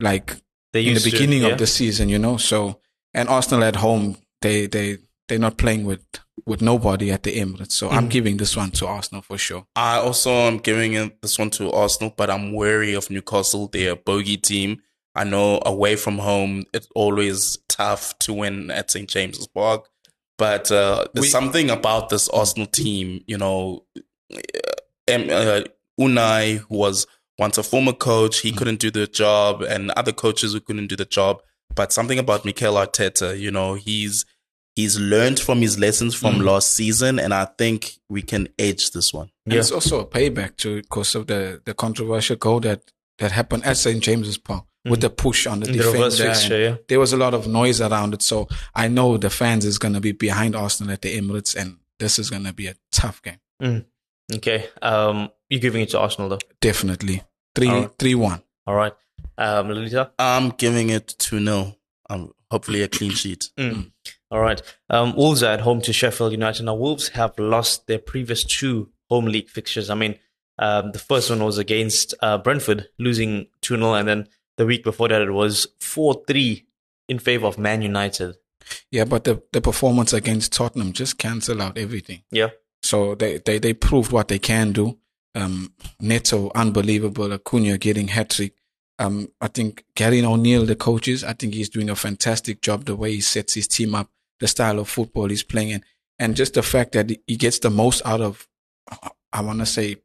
like 0.00 0.36
They 0.72 0.80
in 0.80 0.86
the 0.86 0.90
used 0.92 1.04
to, 1.04 1.10
beginning 1.10 1.42
yeah? 1.42 1.48
of 1.48 1.58
the 1.58 1.66
season, 1.66 2.08
you 2.08 2.18
know. 2.18 2.36
So 2.36 2.80
and 3.14 3.28
Arsenal 3.28 3.64
at 3.64 3.76
home, 3.76 4.16
they 4.40 4.66
they 4.66 4.98
they're 5.28 5.38
not 5.38 5.56
playing 5.58 5.84
with 5.84 6.00
with 6.46 6.60
nobody 6.62 7.10
at 7.12 7.22
the 7.22 7.38
Emirates. 7.38 7.72
So 7.72 7.88
Mm. 7.88 7.92
I'm 7.92 8.08
giving 8.08 8.36
this 8.38 8.56
one 8.56 8.70
to 8.72 8.86
Arsenal 8.86 9.22
for 9.22 9.38
sure. 9.38 9.66
I 9.76 9.96
also 9.98 10.30
am 10.30 10.58
giving 10.58 11.12
this 11.22 11.38
one 11.38 11.50
to 11.50 11.70
Arsenal, 11.70 12.12
but 12.16 12.30
I'm 12.30 12.52
wary 12.52 12.94
of 12.94 13.10
Newcastle. 13.10 13.68
They're 13.68 13.92
a 13.92 13.96
bogey 13.96 14.36
team. 14.38 14.82
I 15.14 15.24
know 15.24 15.60
away 15.66 15.96
from 15.96 16.18
home, 16.18 16.64
it's 16.72 16.88
always 16.94 17.58
tough 17.68 18.18
to 18.20 18.32
win 18.32 18.70
at 18.70 18.90
St. 18.90 19.08
James's 19.08 19.46
Park. 19.46 19.86
But 20.38 20.72
uh, 20.72 21.04
there's 21.12 21.24
We- 21.24 21.28
something 21.28 21.68
about 21.70 22.08
this 22.08 22.28
Arsenal 22.30 22.66
team, 22.66 23.22
you 23.26 23.36
know, 23.36 23.84
um, 25.12 25.26
uh, 25.30 25.60
Unai, 26.00 26.64
was 26.70 27.06
once 27.38 27.58
a 27.58 27.62
former 27.62 27.92
coach, 27.92 28.40
he 28.40 28.52
mm. 28.52 28.56
couldn't 28.56 28.80
do 28.80 28.90
the 28.90 29.06
job, 29.06 29.62
and 29.62 29.90
other 29.92 30.12
coaches 30.12 30.52
who 30.52 30.60
couldn't 30.60 30.88
do 30.88 30.96
the 30.96 31.04
job. 31.04 31.42
But 31.74 31.92
something 31.92 32.18
about 32.18 32.44
Mikel 32.44 32.74
Arteta, 32.74 33.38
you 33.38 33.50
know, 33.50 33.74
he's 33.74 34.24
he's 34.74 34.98
learned 34.98 35.40
from 35.40 35.60
his 35.60 35.78
lessons 35.78 36.14
from 36.14 36.36
mm. 36.36 36.44
last 36.44 36.74
season, 36.74 37.18
and 37.18 37.32
I 37.32 37.46
think 37.46 37.98
we 38.08 38.22
can 38.22 38.48
edge 38.58 38.90
this 38.90 39.12
one. 39.12 39.30
And 39.46 39.54
it's 39.54 39.72
also 39.72 40.00
a 40.00 40.06
payback 40.06 40.56
to 40.58 40.82
because 40.82 41.14
of 41.14 41.26
the 41.26 41.60
the 41.64 41.74
controversial 41.74 42.36
goal 42.36 42.60
that 42.60 42.92
that 43.18 43.32
happened 43.32 43.64
at 43.64 43.76
St 43.76 44.02
James's 44.02 44.38
Park 44.38 44.64
with 44.84 45.00
the 45.00 45.10
push 45.10 45.46
on 45.46 45.60
the 45.60 45.66
Mm-hmm. 45.66 45.78
The 45.78 45.84
reverse 45.84 46.16
defender. 46.16 46.34
fixture, 46.34 46.60
yeah. 46.60 46.76
There 46.88 47.00
was 47.00 47.12
a 47.12 47.16
lot 47.16 47.34
of 47.34 47.46
noise 47.46 47.80
around 47.80 48.14
it, 48.14 48.22
so 48.22 48.48
I 48.74 48.88
know 48.88 49.16
the 49.16 49.30
fans 49.30 49.64
is 49.64 49.78
going 49.78 49.94
to 49.94 50.00
be 50.00 50.12
behind 50.12 50.56
Arsenal 50.56 50.92
at 50.92 51.02
the 51.02 51.16
Emirates, 51.18 51.56
and 51.56 51.78
this 51.98 52.18
is 52.18 52.30
going 52.30 52.44
to 52.44 52.52
be 52.52 52.66
a 52.66 52.74
tough 52.90 53.22
game. 53.22 53.38
Okay. 54.34 54.68
Um, 54.80 55.30
you're 55.48 55.60
giving 55.60 55.82
it 55.82 55.90
to 55.90 56.00
Arsenal, 56.00 56.28
though. 56.28 56.38
Definitely 56.60 57.22
three 57.54 57.68
All 57.68 57.80
right. 57.82 57.90
three 57.98 58.14
one. 58.14 58.42
All 58.66 58.74
right. 58.74 58.92
Um, 59.38 59.68
Lolita? 59.68 60.12
I'm 60.18 60.50
giving 60.50 60.90
it 60.90 61.14
2 61.18 61.44
0. 61.44 61.76
Um, 62.08 62.32
hopefully 62.50 62.82
a 62.82 62.88
clean 62.88 63.10
sheet. 63.12 63.50
All 64.30 64.40
right. 64.40 64.62
Um, 64.88 65.16
Wolves 65.16 65.42
are 65.42 65.52
at 65.52 65.60
home 65.60 65.80
to 65.82 65.92
Sheffield 65.92 66.32
United. 66.32 66.64
Now, 66.64 66.74
Wolves 66.74 67.08
have 67.08 67.38
lost 67.38 67.86
their 67.86 67.98
previous 67.98 68.44
two 68.44 68.90
home 69.08 69.26
league 69.26 69.48
fixtures. 69.48 69.90
I 69.90 69.94
mean, 69.94 70.18
um, 70.58 70.92
the 70.92 70.98
first 70.98 71.30
one 71.30 71.42
was 71.42 71.58
against 71.58 72.14
uh, 72.20 72.38
Brentford, 72.38 72.88
losing 72.98 73.46
2 73.62 73.76
0. 73.76 73.94
And 73.94 74.08
then 74.08 74.28
the 74.58 74.66
week 74.66 74.84
before 74.84 75.08
that, 75.08 75.22
it 75.22 75.30
was 75.32 75.66
4 75.80 76.22
3 76.26 76.66
in 77.08 77.18
favor 77.18 77.46
of 77.46 77.58
Man 77.58 77.82
United. 77.82 78.36
Yeah, 78.90 79.04
but 79.04 79.24
the 79.24 79.42
the 79.52 79.60
performance 79.60 80.12
against 80.12 80.52
Tottenham 80.52 80.92
just 80.92 81.18
cancel 81.18 81.60
out 81.60 81.76
everything. 81.76 82.22
Yeah. 82.30 82.50
So 82.82 83.14
they, 83.14 83.38
they, 83.38 83.58
they 83.58 83.74
proved 83.74 84.12
what 84.12 84.28
they 84.28 84.38
can 84.38 84.72
do. 84.72 84.98
Um, 85.34 85.72
Neto, 86.00 86.50
unbelievable. 86.54 87.32
Acuna 87.32 87.78
getting 87.78 88.08
hat 88.08 88.30
trick. 88.30 88.54
Um, 88.98 89.28
I 89.40 89.48
think 89.48 89.84
Gary 89.94 90.24
O'Neill, 90.24 90.66
the 90.66 90.76
coaches, 90.76 91.24
I 91.24 91.32
think 91.32 91.54
he's 91.54 91.68
doing 91.70 91.88
a 91.90 91.96
fantastic 91.96 92.60
job 92.60 92.84
the 92.84 92.94
way 92.96 93.12
he 93.12 93.20
sets 93.20 93.54
his 93.54 93.66
team 93.66 93.94
up, 93.94 94.08
the 94.40 94.46
style 94.48 94.78
of 94.78 94.88
football 94.88 95.28
he's 95.28 95.42
playing, 95.42 95.72
and, 95.72 95.84
and 96.18 96.36
just 96.36 96.54
the 96.54 96.62
fact 96.62 96.92
that 96.92 97.10
he 97.26 97.36
gets 97.36 97.58
the 97.60 97.70
most 97.70 98.02
out 98.04 98.20
of, 98.20 98.46
I 99.32 99.40
want 99.40 99.60
to 99.60 99.66
say, 99.66 99.96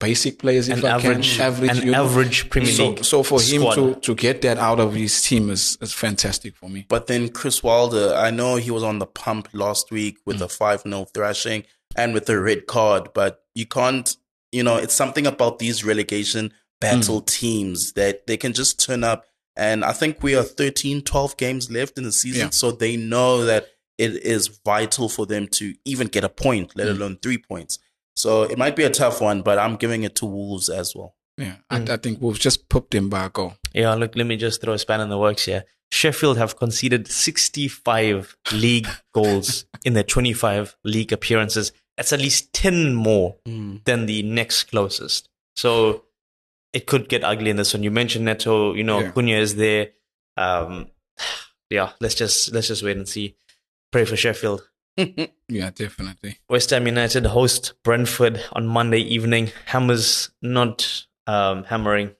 basic 0.00 0.38
players. 0.38 0.68
If 0.68 0.78
An 0.78 0.86
I 0.86 0.88
average, 0.94 1.36
can, 1.36 1.46
average, 1.46 1.78
an 1.78 1.84
you 1.86 1.92
know. 1.92 2.04
average 2.04 2.48
Premier 2.50 2.72
So, 2.72 2.88
League. 2.90 3.04
so 3.04 3.22
for 3.22 3.40
him 3.40 3.62
to, 3.74 3.94
to 4.00 4.14
get 4.14 4.42
that 4.42 4.56
out 4.58 4.80
of 4.80 4.94
his 4.94 5.20
team 5.22 5.50
is, 5.50 5.76
is 5.80 5.92
fantastic 5.92 6.56
for 6.56 6.68
me. 6.68 6.86
But 6.88 7.06
then 7.08 7.28
Chris 7.28 7.62
Wilder, 7.62 8.14
I 8.16 8.30
know 8.30 8.56
he 8.56 8.70
was 8.70 8.82
on 8.82 8.98
the 9.00 9.06
pump 9.06 9.48
last 9.52 9.90
week 9.90 10.18
with 10.24 10.40
a 10.40 10.48
5 10.48 10.82
0 10.82 11.04
thrashing 11.12 11.64
and 11.96 12.14
with 12.14 12.26
the 12.26 12.40
red 12.40 12.66
card, 12.66 13.08
but 13.14 13.42
you 13.54 13.66
can't, 13.66 14.16
you 14.52 14.62
know, 14.62 14.76
it's 14.76 14.94
something 14.94 15.26
about 15.26 15.58
these 15.58 15.84
relegation 15.84 16.52
battle 16.80 17.20
hmm. 17.20 17.24
teams 17.26 17.92
that 17.94 18.26
they 18.26 18.36
can 18.36 18.52
just 18.52 18.84
turn 18.84 19.04
up. 19.04 19.24
And 19.56 19.84
I 19.84 19.92
think 19.92 20.22
we 20.22 20.36
are 20.36 20.44
13, 20.44 21.02
12 21.02 21.36
games 21.36 21.70
left 21.70 21.98
in 21.98 22.04
the 22.04 22.12
season. 22.12 22.46
Yeah. 22.46 22.50
So 22.50 22.70
they 22.70 22.96
know 22.96 23.44
that 23.44 23.66
it 23.98 24.22
is 24.22 24.60
vital 24.64 25.08
for 25.08 25.26
them 25.26 25.48
to 25.48 25.74
even 25.84 26.06
get 26.06 26.22
a 26.22 26.28
point, 26.28 26.76
let 26.76 26.86
hmm. 26.86 26.94
alone 26.94 27.18
three 27.20 27.38
points. 27.38 27.78
So 28.14 28.42
it 28.42 28.58
might 28.58 28.76
be 28.76 28.84
a 28.84 28.90
tough 28.90 29.20
one, 29.20 29.42
but 29.42 29.58
I'm 29.58 29.76
giving 29.76 30.02
it 30.02 30.16
to 30.16 30.26
Wolves 30.26 30.68
as 30.68 30.94
well. 30.94 31.14
Yeah, 31.36 31.56
I, 31.70 31.78
hmm. 31.80 31.90
I 31.90 31.96
think 31.96 32.20
we've 32.20 32.38
just 32.38 32.68
popped 32.68 32.94
him 32.94 33.08
by 33.08 33.26
a 33.26 33.30
goal. 33.30 33.54
Yeah, 33.72 33.94
look, 33.94 34.16
let 34.16 34.26
me 34.26 34.36
just 34.36 34.60
throw 34.60 34.72
a 34.72 34.78
span 34.78 35.00
in 35.00 35.08
the 35.08 35.18
works 35.18 35.44
here. 35.44 35.64
Sheffield 35.90 36.36
have 36.38 36.56
conceded 36.56 37.08
65 37.08 38.36
league 38.52 38.88
goals 39.12 39.64
in 39.84 39.94
their 39.94 40.02
25 40.02 40.76
league 40.84 41.12
appearances. 41.12 41.72
That's 41.96 42.12
at 42.12 42.20
least 42.20 42.52
10 42.52 42.94
more 42.94 43.36
than 43.44 44.06
the 44.06 44.22
next 44.22 44.64
closest. 44.64 45.28
So 45.56 46.04
it 46.72 46.86
could 46.86 47.08
get 47.08 47.24
ugly 47.24 47.50
in 47.50 47.56
this 47.56 47.74
one. 47.74 47.82
You 47.82 47.90
mentioned 47.90 48.24
Neto, 48.26 48.74
you 48.74 48.84
know, 48.84 49.00
Yeah. 49.00 49.10
Cunha 49.12 49.38
is 49.40 49.56
there. 49.56 49.90
Um, 50.36 50.88
yeah, 51.70 51.92
let's 52.00 52.14
just 52.14 52.52
let's 52.52 52.68
just 52.68 52.82
wait 52.82 52.96
and 52.96 53.08
see. 53.08 53.36
Pray 53.90 54.04
for 54.04 54.16
Sheffield. 54.16 54.68
Yeah, 55.50 55.70
definitely. 55.70 56.38
West 56.50 56.68
Ham 56.70 56.86
United 56.86 57.24
host 57.24 57.72
Brentford 57.82 58.44
on 58.52 58.66
Monday 58.66 58.98
evening. 58.98 59.50
Hammers 59.64 60.30
not 60.42 61.06
um, 61.26 61.64
hammering. 61.64 62.14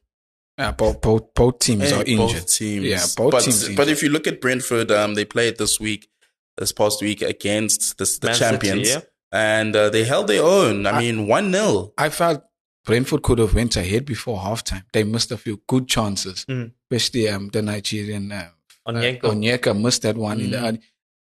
Yeah, 0.59 0.73
both 0.73 1.01
both 1.01 1.35
both 1.35 1.59
teams 1.61 1.93
are 1.93 2.03
injured. 2.05 2.43
Both 2.43 2.57
teams. 2.59 2.85
Yeah, 2.85 3.05
both 3.17 3.31
but, 3.33 3.43
teams. 3.43 3.69
But 3.77 3.89
if 3.89 4.03
you 4.03 4.09
look 4.09 4.27
at 4.27 4.41
Brentford, 4.41 4.91
um, 4.91 5.15
they 5.15 5.25
played 5.25 5.57
this 5.59 5.79
week, 5.79 6.09
this 6.57 6.73
past 6.73 7.01
week 7.01 7.23
against 7.23 7.97
the, 7.99 8.05
the 8.21 8.27
Man 8.27 8.35
City, 8.35 8.51
champions, 8.51 8.89
yeah. 8.91 9.01
and 9.31 9.77
uh, 9.77 9.89
they 9.91 10.05
held 10.05 10.27
their 10.27 10.43
own. 10.43 10.87
I, 10.87 10.99
mean, 10.99 11.29
one 11.29 11.53
0 11.53 11.93
I 11.97 12.09
felt 12.09 12.43
Brentford 12.85 13.23
could 13.23 13.39
have 13.39 13.55
went 13.55 13.77
ahead 13.77 14.05
before 14.05 14.39
halftime. 14.39 14.83
They 14.93 15.05
missed 15.05 15.31
a 15.31 15.37
few 15.37 15.61
good 15.69 15.87
chances, 15.87 16.45
Mm. 16.47 16.73
especially 16.91 17.29
um, 17.29 17.51
the 17.53 17.63
Nigerian 17.63 18.33
uh, 18.33 18.49
Onyeka. 18.89 19.25
Uh, 19.25 19.31
Onyeka 19.31 19.81
missed 19.81 20.03
that 20.03 20.17
one. 20.17 20.41
In 20.41 20.51
the, 20.51 20.57
Mm. 20.59 20.75
uh, 20.75 20.79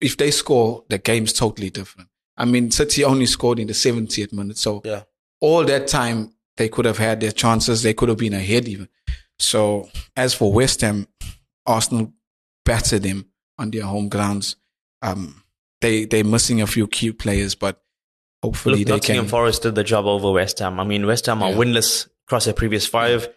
if 0.00 0.16
they 0.16 0.30
score, 0.30 0.84
the 0.88 0.96
game's 0.98 1.32
totally 1.34 1.68
different. 1.70 2.08
I 2.36 2.44
mean, 2.46 2.70
City 2.70 3.04
only 3.04 3.26
scored 3.26 3.58
in 3.58 3.66
the 3.66 3.74
70th 3.74 4.32
minute, 4.32 4.56
so 4.56 4.80
Yeah. 4.84 5.02
all 5.40 5.64
that 5.64 5.86
time 5.88 6.32
they 6.58 6.68
could 6.68 6.84
have 6.84 6.98
had 6.98 7.20
their 7.20 7.32
chances. 7.32 7.82
They 7.82 7.94
could 7.94 8.10
have 8.10 8.18
been 8.18 8.34
ahead 8.34 8.68
even. 8.68 8.88
So 9.38 9.88
as 10.16 10.34
for 10.34 10.52
West 10.52 10.82
Ham, 10.82 11.06
Arsenal 11.64 12.12
battered 12.64 13.02
them 13.04 13.26
on 13.56 13.70
their 13.70 13.84
home 13.84 14.08
grounds. 14.10 14.56
Um, 15.00 15.42
they 15.80 16.04
they're 16.04 16.24
missing 16.24 16.60
a 16.60 16.66
few 16.66 16.86
key 16.88 17.12
players, 17.12 17.54
but 17.54 17.80
hopefully 18.42 18.80
Look, 18.80 18.86
they 18.88 18.92
Nottingham 18.94 19.24
can. 19.24 19.30
Forest 19.30 19.62
did 19.62 19.74
the 19.76 19.84
job 19.84 20.04
over 20.06 20.32
West 20.32 20.58
Ham. 20.58 20.78
I 20.80 20.84
mean, 20.84 21.06
West 21.06 21.26
Ham 21.26 21.42
are 21.42 21.50
Yeah. 21.50 21.56
winless 21.56 22.08
across 22.26 22.44
their 22.44 22.54
previous 22.54 22.86
five. 22.86 23.28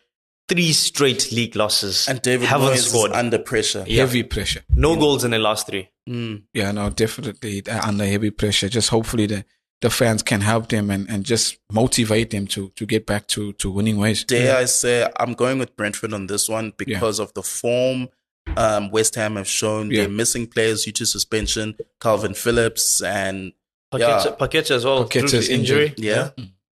three 0.50 0.74
straight 0.74 1.32
league 1.32 1.56
losses. 1.56 2.10
And 2.10 2.22
David 2.22 2.50
haven't 2.50 2.74
Moyes 2.74 2.90
scored. 2.90 3.12
is 3.12 3.18
under 3.18 3.40
pressure. 3.40 3.86
Heavy 3.86 4.24
pressure. 4.24 4.64
no 4.76 4.98
goals 4.98 5.24
in 5.24 5.32
the 5.32 5.40
last 5.40 5.66
three. 5.68 5.88
Mm. 6.10 6.44
Yeah, 6.54 6.72
no, 6.74 6.90
definitely 6.90 7.64
uh, 7.68 7.88
under 7.88 8.06
heavy 8.06 8.32
pressure. 8.32 8.68
Just 8.68 8.90
hopefully 8.90 9.28
the, 9.28 9.46
the 9.82 9.90
fans 9.90 10.22
can 10.24 10.42
help 10.42 10.70
them 10.70 10.90
and, 10.92 11.10
and 11.10 11.26
just 11.26 11.58
motivate 11.72 12.30
them 12.30 12.48
to, 12.48 12.70
to 12.76 12.86
get 12.86 13.06
back 13.06 13.28
to, 13.28 13.54
to 13.54 13.70
winning 13.72 13.98
ways. 13.98 14.24
Dare 14.24 14.56
I 14.58 14.66
say, 14.66 15.08
I'm 15.20 15.34
going 15.34 15.58
with 15.60 15.76
Brentford 15.76 16.14
on 16.14 16.28
this 16.28 16.48
one 16.48 16.74
because 16.78 17.20
of 17.20 17.34
the 17.34 17.42
form 17.44 18.10
um, 18.58 18.92
West 18.92 19.16
Ham 19.16 19.36
have 19.38 19.48
shown. 19.48 19.90
Yeah. 19.92 20.02
They're 20.02 20.10
missing 20.10 20.48
players 20.48 20.86
due 20.86 20.92
to 20.94 21.06
suspension. 21.06 21.76
Calvin 22.00 22.34
Phillips 22.34 23.02
and 23.02 23.54
Paqueta, 23.94 24.26
Yeah. 24.26 24.36
Paqueta 24.40 24.72
as 24.72 24.86
well. 24.86 25.04
through 25.06 25.24
Paqueta's 25.24 25.48
the 25.48 25.54
injury. 25.54 25.88
injured. 25.98 26.00
yeah, 26.00 26.30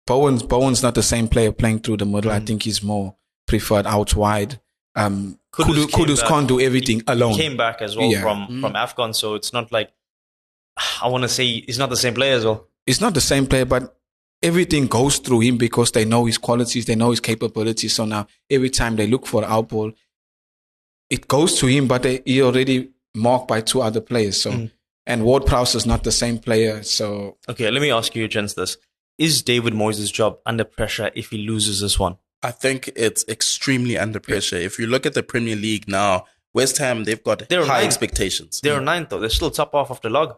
Bowen's 0.06 0.42
Bowen's 0.42 0.82
not 0.82 0.94
the 0.94 1.02
same 1.02 1.28
player 1.28 1.52
playing 1.52 1.80
through 1.80 1.98
the 1.98 2.06
middle. 2.06 2.30
I 2.30 2.40
Mm. 2.40 2.46
think 2.46 2.62
he's 2.64 2.82
more 2.82 3.16
preferred 3.46 3.86
out 3.86 4.14
wide. 4.16 4.60
Um, 4.94 5.38
Kudus 5.52 5.86
Kudus, 5.86 5.90
Kudus 6.20 6.26
can't 6.28 6.48
do 6.48 6.60
everything 6.60 7.02
alone. 7.06 7.34
Came 7.36 7.56
back 7.56 7.82
as 7.82 7.96
well 7.96 8.10
Yeah. 8.10 8.22
from, 8.22 8.46
Mm. 8.48 8.60
from 8.60 8.72
AFCON, 8.74 9.14
so 9.14 9.34
it's 9.34 9.52
not 9.52 9.70
like, 9.72 9.90
I 11.02 11.08
want 11.08 11.22
to 11.22 11.28
say 11.28 11.44
he's 11.60 11.78
not 11.78 11.90
the 11.90 11.96
same 11.96 12.14
player 12.14 12.34
as 12.34 12.44
well. 12.44 12.68
It's 12.86 13.00
not 13.00 13.14
the 13.14 13.20
same 13.20 13.46
player, 13.46 13.64
but 13.64 13.96
everything 14.42 14.86
goes 14.88 15.18
through 15.18 15.40
him 15.40 15.56
because 15.56 15.92
they 15.92 16.04
know 16.04 16.24
his 16.24 16.38
qualities, 16.38 16.86
they 16.86 16.96
know 16.96 17.10
his 17.10 17.20
capabilities. 17.20 17.94
So 17.94 18.04
now 18.04 18.26
every 18.50 18.70
time 18.70 18.96
they 18.96 19.06
look 19.06 19.26
for 19.26 19.44
our 19.44 19.62
ball, 19.62 19.92
it 21.10 21.28
goes 21.28 21.58
to 21.60 21.66
him, 21.66 21.86
but 21.88 22.02
they, 22.02 22.22
he 22.24 22.42
already 22.42 22.90
marked 23.14 23.48
by 23.48 23.60
two 23.60 23.82
other 23.82 24.00
players. 24.00 24.40
So 24.40 24.50
Mm. 24.52 24.70
and 25.06 25.24
Ward 25.24 25.46
Prowse 25.46 25.74
is 25.74 25.84
not 25.86 26.04
the 26.04 26.12
same 26.12 26.38
player. 26.38 26.82
So 26.82 27.36
Okay, 27.48 27.70
let 27.70 27.82
me 27.82 27.90
ask 27.90 28.14
you, 28.16 28.26
gents, 28.28 28.54
this. 28.54 28.76
Is 29.18 29.42
David 29.42 29.74
Moyes' 29.74 30.12
job 30.12 30.38
under 30.46 30.64
pressure 30.64 31.10
if 31.14 31.30
he 31.30 31.38
loses 31.38 31.80
this 31.80 31.98
one? 31.98 32.16
I 32.42 32.50
think 32.50 32.90
it's 32.96 33.24
extremely 33.28 33.96
under 33.98 34.18
pressure. 34.18 34.56
If 34.56 34.78
you 34.78 34.86
look 34.86 35.06
at 35.06 35.14
the 35.14 35.22
Premier 35.22 35.54
League 35.54 35.86
now, 35.86 36.24
West 36.54 36.78
Ham 36.78 37.04
they've 37.04 37.22
got 37.22 37.48
They're 37.48 37.64
high 37.64 37.74
ninth. 37.82 37.86
expectations. 37.86 38.60
They're 38.62 38.80
ninth, 38.80 39.10
though. 39.10 39.20
They're 39.20 39.30
still 39.30 39.50
top 39.50 39.72
half 39.74 39.90
of 39.90 40.00
the 40.00 40.10
log. 40.10 40.36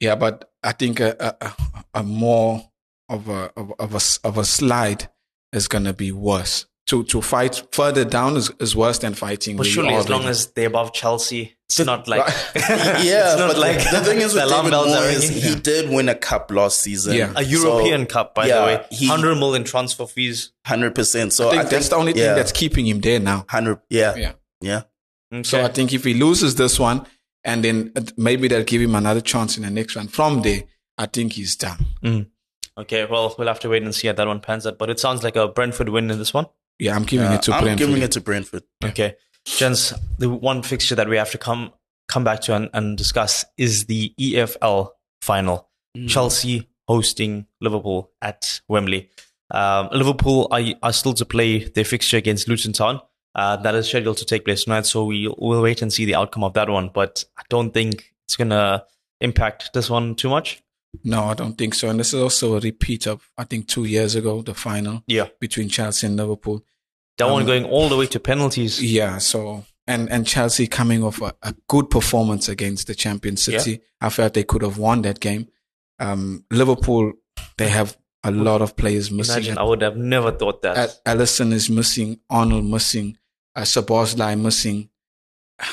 Yeah, 0.00 0.14
but 0.14 0.50
I 0.62 0.72
think 0.72 1.00
a, 1.00 1.14
a, 1.20 1.46
a- 1.46 1.84
a 2.00 2.02
more 2.02 2.62
of 3.08 3.28
a 3.28 3.52
of, 3.56 3.72
of 3.78 3.92
a 3.92 3.96
s- 3.96 4.18
of 4.24 4.38
a 4.38 4.44
slide 4.44 5.08
is 5.52 5.68
gonna 5.68 5.92
be 5.92 6.12
worse. 6.12 6.66
To 6.86 7.04
to 7.04 7.20
fight 7.22 7.62
further 7.72 8.04
down 8.04 8.36
is, 8.36 8.50
is 8.58 8.74
worse 8.74 8.98
than 8.98 9.14
fighting. 9.14 9.56
But 9.56 9.66
surely, 9.66 9.94
as 9.94 10.08
long 10.08 10.24
as 10.24 10.46
they're 10.48 10.66
above 10.68 10.92
Chelsea, 10.92 11.56
it's 11.68 11.78
not 11.78 12.08
like. 12.08 12.26
yeah, 12.56 13.32
it's 13.32 13.38
not 13.38 13.48
but 13.52 13.58
like 13.58 13.76
the 13.78 14.00
thing 14.04 14.18
is 14.20 14.32
the 14.34 14.40
with 14.40 14.44
alarm 14.50 14.64
David 14.66 14.70
bells 14.70 14.92
are 14.94 15.02
Moyes, 15.02 15.28
ringing. 15.28 15.42
he 15.42 15.54
did 15.60 15.90
win 15.90 16.08
a 16.08 16.14
cup 16.16 16.50
last 16.50 16.80
season. 16.80 17.14
Yeah. 17.14 17.32
A 17.36 17.44
European 17.44 18.06
Cup, 18.06 18.34
by 18.34 18.46
yeah, 18.46 18.60
the 18.60 18.66
way. 18.66 18.86
he- 18.90 19.08
100 19.08 19.36
million 19.36 19.62
transfer 19.64 20.06
fees. 20.06 20.52
hundred 20.66 20.94
percent. 20.96 21.32
So 21.32 21.48
I 21.50 21.58
think 21.58 21.70
that's 21.70 21.88
the 21.90 21.96
only 21.96 22.12
thing 22.12 22.34
that's 22.34 22.52
keeping 22.52 22.86
him 22.86 23.00
there 23.00 23.20
now. 23.20 23.44
hundred. 23.48 23.78
Yeah, 23.88 24.16
Yeah. 24.16 24.32
yeah. 24.60 24.82
Okay. 25.32 25.42
So 25.44 25.64
I 25.64 25.68
think 25.68 25.92
if 25.92 26.02
he 26.04 26.14
loses 26.14 26.56
this 26.56 26.80
one, 26.80 27.06
and 27.44 27.64
then 27.64 27.92
uh, 27.96 28.02
maybe 28.16 28.48
they'll 28.48 28.64
give 28.64 28.80
him 28.82 28.94
another 28.94 29.20
chance 29.20 29.56
in 29.56 29.62
the 29.64 29.70
next 29.70 29.96
one. 29.96 30.08
From 30.08 30.42
there, 30.42 30.64
I 30.98 31.06
think 31.06 31.34
he's 31.34 31.56
done. 31.56 31.86
okay, 32.78 33.04
well, 33.06 33.34
we'll 33.38 33.48
have 33.48 33.60
to 33.60 33.68
wait 33.68 33.82
and 33.82 33.94
see 33.94 34.06
how 34.08 34.14
that 34.14 34.26
one 34.26 34.40
pans 34.40 34.66
out. 34.66 34.78
But 34.78 34.90
it 34.90 35.00
sounds 35.00 35.22
like 35.22 35.36
a 35.36 35.48
Brentford 35.48 35.88
win 35.88 36.10
in 36.10 36.18
this 36.18 36.32
one. 36.34 36.46
Yeah, 36.78 36.96
I'm 36.96 37.04
giving 37.04 37.26
Uh, 37.28 37.34
it 37.34 37.42
to 37.42 37.52
I'm 37.54 37.62
Brentford. 37.64 37.86
giving 37.88 38.02
it 38.02 38.12
to 38.12 38.20
Brentford. 38.20 38.62
Okay. 38.84 39.16
Gents, 39.44 39.92
the 40.18 40.28
one 40.30 40.62
fixture 40.62 40.94
that 40.94 41.08
we 41.08 41.16
have 41.16 41.30
to 41.32 41.38
come 41.38 41.72
come 42.08 42.24
back 42.24 42.40
to 42.40 42.54
and, 42.54 42.68
and 42.74 42.98
discuss 42.98 43.44
is 43.56 43.84
the 43.86 44.12
EFL 44.18 44.90
final. 45.22 45.68
Mm. 45.96 46.08
Chelsea 46.08 46.68
hosting 46.88 47.46
Liverpool 47.60 48.10
at 48.20 48.60
Wembley. 48.68 49.08
Um, 49.52 49.88
Liverpool 49.92 50.48
are, 50.50 50.60
are 50.82 50.92
still 50.92 51.14
to 51.14 51.24
play 51.24 51.64
their 51.64 51.84
fixture 51.84 52.16
against 52.16 52.48
Luton 52.48 52.72
Town. 52.72 53.00
Uh, 53.34 53.56
that 53.56 53.74
is 53.74 53.88
scheduled 53.88 54.16
to 54.18 54.24
take 54.24 54.44
place 54.44 54.64
tonight, 54.64 54.86
so 54.86 55.04
we 55.04 55.28
will 55.38 55.62
wait 55.62 55.82
and 55.82 55.92
see 55.92 56.04
the 56.04 56.14
outcome 56.16 56.42
of 56.44 56.54
that 56.54 56.68
one. 56.68 56.90
But 56.92 57.24
I 57.38 57.42
don't 57.48 57.72
think 57.72 58.12
it's 58.26 58.36
gonna 58.36 58.84
impact 59.20 59.72
this 59.72 59.88
one 59.90 60.14
too 60.16 60.28
much. 60.28 60.62
No, 61.04 61.24
I 61.24 61.34
don't 61.34 61.56
think 61.56 61.74
so. 61.74 61.88
And 61.88 62.00
this 62.00 62.12
is 62.12 62.20
also 62.20 62.56
a 62.56 62.60
repeat 62.60 63.06
of 63.06 63.30
I 63.38 63.44
think 63.44 63.68
two 63.68 63.84
years 63.84 64.14
ago, 64.16 64.42
the 64.42 64.54
final 64.54 65.04
Yeah, 65.06 65.28
between 65.38 65.68
Chelsea 65.68 66.06
and 66.06 66.16
Liverpool. 66.16 66.64
that 67.18 67.26
one 67.30 67.42
Um, 67.42 67.46
going 67.46 67.64
all 67.64 67.88
the 67.88 67.96
way 67.96 68.06
to 68.06 68.18
penalties. 68.18 68.82
Yeah, 68.82 69.18
so 69.18 69.64
and 69.86 70.10
and 70.10 70.26
Chelsea 70.26 70.66
coming 70.66 71.04
off 71.04 71.20
a, 71.22 71.32
a 71.42 71.54
good 71.68 71.88
performance 71.90 72.48
against 72.48 72.86
the 72.88 72.94
champion 72.96 73.36
City. 73.36 73.80
I 74.00 74.08
felt 74.08 74.34
they 74.34 74.42
could 74.44 74.62
have 74.62 74.78
won 74.78 75.02
that 75.02 75.20
game. 75.20 75.46
Um, 76.00 76.44
Liverpool, 76.50 77.12
they 77.58 77.68
have 77.68 77.96
a 78.24 78.30
lot 78.30 78.60
of 78.62 78.76
players 78.76 79.10
missing. 79.10 79.36
Imagine, 79.36 79.58
I 79.58 79.62
would 79.62 79.82
have 79.82 79.96
never 79.96 80.30
thought 80.30 80.62
that. 80.62 80.76
Al- 81.06 81.16
Alisson 81.16 81.52
is 81.52 81.70
missing, 81.70 82.20
Arnold 82.28 82.64
missing, 82.66 83.16
uh, 83.56 83.62
Szoboszlai 83.62 84.38
missing. 84.40 84.90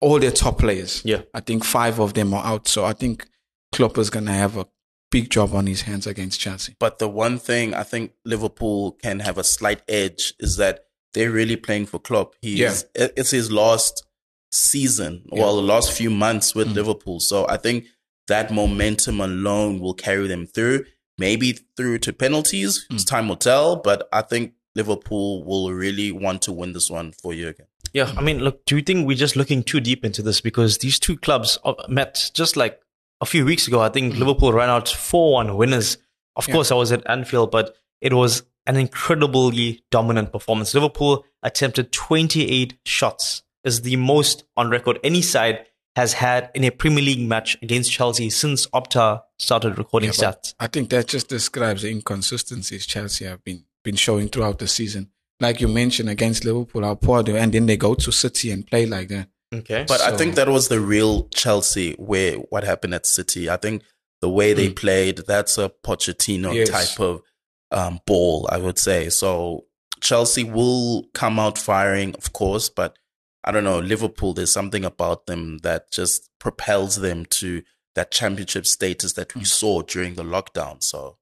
All 0.00 0.18
their 0.18 0.30
top 0.30 0.58
players. 0.58 1.02
Yeah. 1.04 1.22
I 1.34 1.40
think 1.40 1.64
five 1.64 1.98
of 2.00 2.14
them 2.14 2.34
are 2.34 2.44
out. 2.44 2.68
So 2.68 2.84
I 2.84 2.92
think 2.92 3.26
Klopp 3.72 3.98
is 3.98 4.10
going 4.10 4.26
to 4.26 4.32
have 4.32 4.56
a 4.56 4.66
big 5.10 5.30
job 5.30 5.54
on 5.54 5.66
his 5.66 5.82
hands 5.82 6.06
against 6.06 6.40
Chelsea. 6.40 6.76
But 6.78 6.98
the 6.98 7.08
one 7.08 7.38
thing 7.38 7.74
I 7.74 7.82
think 7.82 8.12
Liverpool 8.24 8.92
can 8.92 9.20
have 9.20 9.38
a 9.38 9.44
slight 9.44 9.82
edge 9.88 10.34
is 10.38 10.56
that 10.58 10.86
they're 11.14 11.30
really 11.30 11.56
playing 11.56 11.86
for 11.86 11.98
Klopp. 11.98 12.34
He's 12.42 12.58
Yeah. 12.58 12.74
it's 12.94 13.30
his 13.30 13.50
last 13.50 14.04
season, 14.52 15.22
Yeah. 15.32 15.40
well, 15.42 15.56
the 15.56 15.62
last 15.62 15.92
few 15.92 16.10
months 16.10 16.54
with 16.54 16.68
Mm. 16.68 16.74
Liverpool. 16.74 17.20
So 17.20 17.46
I 17.48 17.56
think 17.56 17.86
that 18.28 18.50
momentum 18.52 19.20
alone 19.20 19.80
will 19.80 19.94
carry 19.94 20.26
them 20.28 20.46
through. 20.46 20.84
Maybe 21.18 21.58
through 21.76 21.98
to 22.00 22.12
penalties. 22.12 22.86
Mm. 22.90 23.06
Time 23.06 23.28
will 23.28 23.36
tell. 23.36 23.76
But 23.76 24.08
I 24.12 24.22
think 24.22 24.52
Liverpool 24.74 25.44
will 25.44 25.72
really 25.72 26.12
want 26.12 26.42
to 26.42 26.52
win 26.52 26.72
this 26.72 26.90
one 26.90 27.12
for 27.12 27.32
Jürgen. 27.32 27.66
Yeah, 27.92 28.12
I 28.16 28.20
mean, 28.20 28.40
look, 28.40 28.64
do 28.66 28.76
you 28.76 28.82
think 28.82 29.06
we're 29.06 29.16
just 29.16 29.36
looking 29.36 29.62
too 29.62 29.80
deep 29.80 30.04
into 30.04 30.22
this 30.22 30.40
because 30.40 30.78
these 30.78 30.98
two 30.98 31.16
clubs 31.16 31.58
uh, 31.64 31.74
met 31.88 32.30
just 32.34 32.56
like 32.56 32.80
a 33.20 33.26
few 33.26 33.44
weeks 33.44 33.66
ago? 33.66 33.80
I 33.80 33.88
think 33.88 34.16
Liverpool 34.16 34.52
ran 34.52 34.68
out 34.68 34.88
4 34.88 35.32
1 35.32 35.56
winners. 35.56 35.96
Of. 36.36 36.46
Yeah. 36.46 36.54
course, 36.54 36.70
I 36.70 36.74
was 36.74 36.92
at 36.92 37.08
Anfield, 37.08 37.50
but 37.50 37.74
it 38.02 38.12
was 38.12 38.42
an 38.66 38.76
incredibly 38.76 39.82
dominant 39.90 40.32
performance. 40.32 40.74
Liverpool 40.74 41.24
attempted 41.42 41.92
28 41.92 42.78
shots, 42.84 43.42
is 43.64 43.82
the 43.82 43.96
most 43.96 44.44
on 44.56 44.68
record 44.68 44.98
any 45.02 45.22
side 45.22 45.64
has 45.96 46.12
had 46.12 46.50
in 46.54 46.62
a 46.62 46.70
Premier 46.70 47.02
League 47.02 47.26
match 47.26 47.56
against 47.62 47.90
Chelsea 47.90 48.28
since 48.28 48.66
Opta 48.68 49.22
started 49.38 49.78
recording 49.78 50.10
Yeah, 50.10 50.30
stats. 50.32 50.54
I 50.60 50.66
think 50.66 50.90
that 50.90 51.08
just 51.08 51.28
describes 51.28 51.82
the 51.82 51.90
inconsistencies 51.90 52.84
Chelsea 52.86 53.24
have 53.24 53.42
been 53.42 53.64
been 53.82 53.96
showing 53.96 54.28
throughout 54.28 54.58
the 54.58 54.68
season. 54.68 55.10
Like 55.40 55.60
you 55.60 55.68
mentioned 55.68 56.10
against 56.10 56.44
Liverpool, 56.44 56.82
how 56.84 56.96
poor 56.96 57.22
they 57.22 57.38
and 57.38 57.52
then 57.52 57.64
they 57.66 57.78
go 57.78 57.94
to 57.94 58.12
City 58.12 58.50
and 58.50 58.66
play 58.66 58.84
like 58.84 59.08
that. 59.08 59.28
Okay. 59.54 59.86
But 59.88 60.02
I 60.02 60.16
think 60.16 60.34
that 60.34 60.48
was 60.48 60.68
the 60.68 60.80
real 60.80 61.28
Chelsea 61.28 61.94
where 61.94 62.34
what 62.50 62.64
happened 62.64 62.92
at 62.94 63.06
City. 63.06 63.48
I 63.48 63.56
think 63.56 63.82
the 64.20 64.28
way 64.28 64.52
they 64.52 64.70
played, 64.70 65.18
that's 65.26 65.56
a 65.56 65.70
Pochettino 65.82 66.54
Yes. 66.54 66.68
type 66.70 67.00
of 67.00 67.22
um, 67.70 68.00
ball, 68.06 68.48
I 68.52 68.58
would 68.58 68.78
say. 68.78 69.08
So 69.08 69.64
Chelsea 70.00 70.44
will 70.44 71.04
come 71.14 71.38
out 71.38 71.56
firing, 71.58 72.14
of 72.16 72.32
course, 72.32 72.68
but 72.68 72.98
I 73.46 73.52
don't 73.52 73.64
know, 73.64 73.78
Liverpool, 73.78 74.34
there's 74.34 74.52
something 74.52 74.84
about 74.84 75.26
them 75.26 75.58
that 75.58 75.90
just 75.92 76.28
propels 76.40 76.96
them 76.96 77.26
to 77.26 77.62
that 77.94 78.10
championship 78.10 78.66
status 78.66 79.12
that 79.14 79.34
we 79.34 79.44
saw 79.44 79.82
during 79.82 80.14
the 80.14 80.24
lockdown. 80.24 80.82
So 80.82 81.16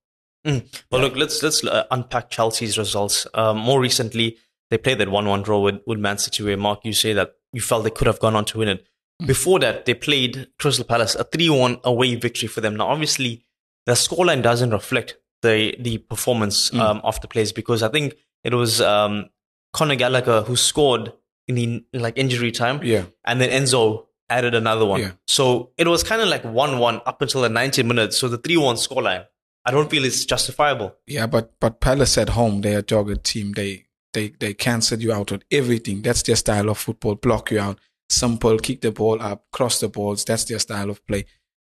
Mm. 0.44 0.66
Well, 0.90 1.00
look, 1.00 1.16
let's 1.16 1.42
let's 1.42 1.64
uh, 1.64 1.84
unpack 1.90 2.30
Chelsea's 2.30 2.76
results. 2.76 3.26
Um, 3.34 3.58
more 3.58 3.80
recently, 3.80 4.36
they 4.70 4.78
played 4.78 4.98
that 4.98 5.08
one-one 5.08 5.42
draw 5.42 5.60
with, 5.60 5.80
with 5.86 5.98
Man 5.98 6.18
City, 6.18 6.42
where 6.42 6.56
Mark, 6.56 6.80
you 6.84 6.92
say 6.92 7.12
that 7.14 7.34
you 7.52 7.60
felt 7.60 7.84
they 7.84 7.90
could 7.90 8.06
have 8.06 8.20
gone 8.20 8.36
on 8.36 8.44
to 8.46 8.58
win 8.58 8.68
it. 8.68 8.86
Before 9.26 9.58
that, 9.60 9.86
they 9.86 9.94
played 9.94 10.48
Crystal 10.58 10.84
Palace, 10.84 11.14
a 11.14 11.24
three-one 11.24 11.78
away 11.84 12.16
victory 12.16 12.48
for 12.48 12.60
them. 12.60 12.76
Now, 12.76 12.88
obviously, 12.88 13.44
the 13.86 13.92
scoreline 13.92 14.42
doesn't 14.42 14.70
reflect 14.70 15.16
the 15.42 15.76
the 15.78 15.98
performance 15.98 16.72
um, 16.74 17.00
of 17.04 17.20
the 17.20 17.28
players 17.28 17.52
because 17.52 17.82
I 17.82 17.88
think 17.88 18.14
it 18.42 18.52
was 18.52 18.80
um, 18.80 19.30
Conor 19.72 19.96
Gallagher 19.96 20.42
who 20.42 20.56
scored 20.56 21.12
in 21.48 21.54
the 21.92 21.98
like 21.98 22.16
injury 22.18 22.52
time, 22.52 22.80
Yeah. 22.82 23.04
and 23.24 23.40
then 23.40 23.50
Enzo 23.50 24.06
added 24.30 24.54
another 24.54 24.86
one. 24.86 25.00
Yeah. 25.00 25.12
So 25.26 25.70
it 25.76 25.86
was 25.86 26.02
kind 26.02 26.22
of 26.22 26.28
like 26.28 26.44
one-one 26.44 27.00
up 27.06 27.20
until 27.22 27.42
the 27.42 27.48
90 27.48 27.82
minutes. 27.82 28.16
So 28.16 28.28
the 28.28 28.38
three-one 28.38 28.76
scoreline. 28.76 29.26
I 29.66 29.70
don't 29.70 29.90
feel 29.90 30.04
it's 30.04 30.24
justifiable. 30.24 30.94
Yeah, 31.06 31.26
but 31.26 31.52
but 31.60 31.80
Palace 31.80 32.18
at 32.18 32.30
home, 32.30 32.60
they're 32.60 32.80
a 32.80 32.82
dogged 32.82 33.24
team. 33.24 33.52
They 33.52 33.86
they 34.12 34.28
they 34.38 34.52
cancel 34.54 34.98
you 35.00 35.12
out 35.12 35.30
with 35.30 35.42
everything. 35.50 36.02
That's 36.02 36.22
their 36.22 36.36
style 36.36 36.68
of 36.68 36.78
football. 36.78 37.14
Block 37.14 37.50
you 37.50 37.60
out, 37.60 37.78
simple, 38.10 38.58
kick 38.58 38.82
the 38.82 38.92
ball 38.92 39.20
up, 39.22 39.44
cross 39.52 39.80
the 39.80 39.88
balls. 39.88 40.24
That's 40.24 40.44
their 40.44 40.58
style 40.58 40.90
of 40.90 41.04
play. 41.06 41.24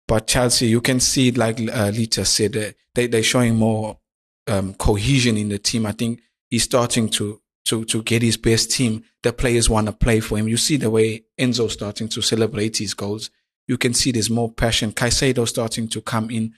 But 0.08 0.28
Chelsea, 0.28 0.68
you 0.68 0.82
can 0.82 1.00
see, 1.00 1.32
like 1.32 1.60
uh, 1.60 1.90
Lita 1.94 2.26
said, 2.26 2.56
uh, 2.58 2.72
they 2.94 3.08
they're 3.08 3.24
showing 3.24 3.56
more 3.56 3.98
um, 4.48 4.74
cohesion 4.76 5.38
in 5.38 5.50
the 5.50 5.58
team. 5.60 5.86
I 5.88 5.92
think 5.92 6.22
he's 6.50 6.64
starting 6.64 7.10
to 7.10 7.42
to 7.70 7.86
to 7.86 8.02
get 8.04 8.22
his 8.22 8.38
best 8.38 8.72
team. 8.72 9.04
The 9.24 9.34
players 9.34 9.70
want 9.70 9.88
to 9.88 9.94
play 9.94 10.20
for 10.20 10.38
him. 10.38 10.48
You 10.48 10.58
see 10.58 10.78
the 10.78 10.90
way 10.90 11.24
Enzo's 11.40 11.74
starting 11.74 12.08
to 12.10 12.22
celebrate 12.22 12.78
his 12.78 12.94
goals. 12.94 13.30
You 13.68 13.78
can 13.78 13.94
see 13.94 14.12
there's 14.12 14.30
more 14.30 14.52
passion. 14.52 14.92
Caicedo 14.92 15.48
starting 15.48 15.88
to 15.90 16.02
come 16.02 16.30
in. 16.32 16.54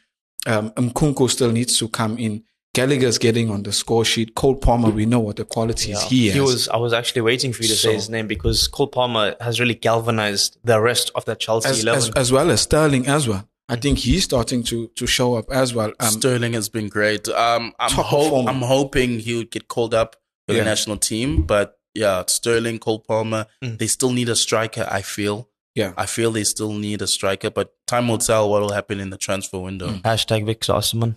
Um, 0.47 0.71
Nkunku 0.71 1.29
still 1.29 1.51
needs 1.51 1.77
to 1.79 1.87
come 1.89 2.17
in. 2.17 2.43
Gallagher's 2.73 3.17
getting 3.17 3.49
on 3.51 3.63
the 3.63 3.73
score 3.73 4.05
sheet. 4.05 4.33
Cole 4.33 4.55
Palmer, 4.55 4.89
we 4.91 5.05
know 5.05 5.19
what 5.19 5.35
the 5.35 5.43
qualities 5.43 6.01
he 6.03 6.27
has. 6.27 6.35
He 6.35 6.39
was. 6.41 6.69
I 6.69 6.77
was 6.77 6.93
actually 6.93 7.23
waiting 7.23 7.51
for 7.51 7.63
you 7.63 7.67
to 7.69 7.75
So- 7.75 7.89
say 7.89 7.95
his 7.95 8.09
name 8.09 8.27
because 8.27 8.67
Cole 8.69 8.87
Palmer 8.87 9.35
has 9.41 9.59
really 9.59 9.73
galvanized 9.73 10.57
the 10.63 10.79
rest 10.79 11.11
of 11.15 11.25
that 11.25 11.39
Chelsea 11.41 11.67
as, 11.69 11.83
eleven. 11.83 11.97
as, 11.99 12.09
as 12.15 12.31
well 12.31 12.49
as 12.49 12.61
Sterling 12.61 13.07
as 13.07 13.27
well. 13.27 13.45
I 13.67 13.75
think 13.75 13.99
he's 13.99 14.23
starting 14.23 14.63
to 14.63 14.87
to 14.95 15.05
show 15.05 15.35
up 15.35 15.51
as 15.51 15.73
well. 15.75 15.91
Um, 15.99 16.11
Sterling 16.11 16.53
has 16.53 16.69
been 16.69 16.87
great. 16.87 17.27
Um, 17.27 17.73
I'm 17.79 17.89
Top 17.89 18.05
hope, 18.05 18.23
performer. 18.23 18.49
I'm 18.51 18.61
hoping 18.61 19.19
he 19.19 19.35
would 19.35 19.51
get 19.51 19.67
called 19.67 19.93
up 19.93 20.15
for 20.51 20.57
Yeah. 20.57 20.63
the 20.63 20.69
national 20.69 20.97
team, 20.97 21.43
but 21.43 21.77
yeah, 21.93 22.23
Sterling, 22.27 22.79
Cole 22.79 22.99
Palmer, 22.99 23.45
Mm. 23.63 23.77
they 23.79 23.87
still 23.87 24.11
need 24.11 24.29
a 24.29 24.35
striker. 24.35 24.87
I 24.89 25.01
feel. 25.01 25.47
yeah, 25.73 25.93
I 25.97 26.05
feel 26.05 26.31
they 26.31 26.43
still 26.43 26.73
need 26.73 27.01
a 27.01 27.07
striker, 27.07 27.49
but 27.49 27.73
time 27.87 28.09
will 28.09 28.17
tell 28.17 28.49
what 28.49 28.61
will 28.61 28.73
happen 28.73 28.99
in 28.99 29.09
the 29.09 29.17
transfer 29.17 29.57
window. 29.59 29.87
Mm. 29.87 30.01
Hashtag 30.01 30.45
Victor 30.45 30.73
Osimhen. 30.73 31.15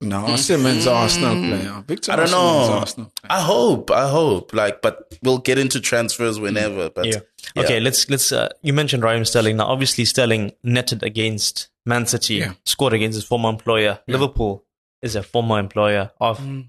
no, 0.00 0.36
Simmons 0.36 0.86
Arsenal 0.86 1.34
Mm. 1.34 1.48
player. 1.48 1.84
Victor 1.86 2.12
I 2.12 2.16
don't 2.16 2.26
Osimhen's 2.26 2.68
know. 2.68 2.78
Arsenal. 2.80 3.12
I 3.28 3.40
hope, 3.40 3.90
I 3.90 4.08
hope, 4.08 4.52
like, 4.54 4.80
but 4.82 5.14
we'll 5.22 5.38
get 5.38 5.58
into 5.58 5.80
transfers 5.80 6.38
whenever. 6.40 6.90
But 6.90 7.06
Yeah. 7.06 7.20
yeah. 7.54 7.62
Okay, 7.62 7.80
let's 7.80 8.08
let's. 8.10 8.32
Uh, 8.32 8.48
you 8.62 8.72
mentioned 8.72 9.02
Raheem 9.02 9.24
Sterling. 9.24 9.56
Now, 9.58 9.66
obviously, 9.66 10.04
Sterling 10.06 10.52
netted 10.62 11.02
against 11.02 11.68
Man 11.86 12.06
City, 12.06 12.36
Yeah. 12.36 12.52
scored 12.64 12.92
against 12.94 13.16
his 13.16 13.24
former 13.24 13.48
employer. 13.50 14.00
Liverpool 14.08 14.64
is 15.02 15.14
a 15.14 15.22
former 15.22 15.58
employer 15.58 16.10
of 16.20 16.38
Mm. 16.40 16.68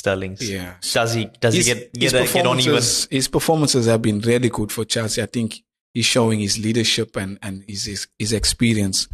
Sterling's. 0.00 0.48
Yeah. 0.50 0.74
Does 0.80 1.14
he 1.14 1.26
does 1.40 1.54
he 1.54 1.62
get 1.62 1.90
his 1.94 2.12
get, 2.12 2.30
a, 2.30 2.32
get 2.32 2.46
on 2.46 2.58
even? 2.60 2.74
His 2.74 3.28
performances 3.30 3.86
have 3.86 4.00
been 4.02 4.20
really 4.20 4.48
good 4.48 4.72
for 4.72 4.84
Chelsea. 4.84 5.22
I 5.22 5.26
think 5.26 5.62
he's 5.94 6.06
showing 6.06 6.40
his 6.40 6.58
leadership 6.58 7.16
and 7.16 7.38
and 7.42 7.64
his 7.68 7.84
his, 7.84 8.08
his 8.18 8.32
experience. 8.32 9.08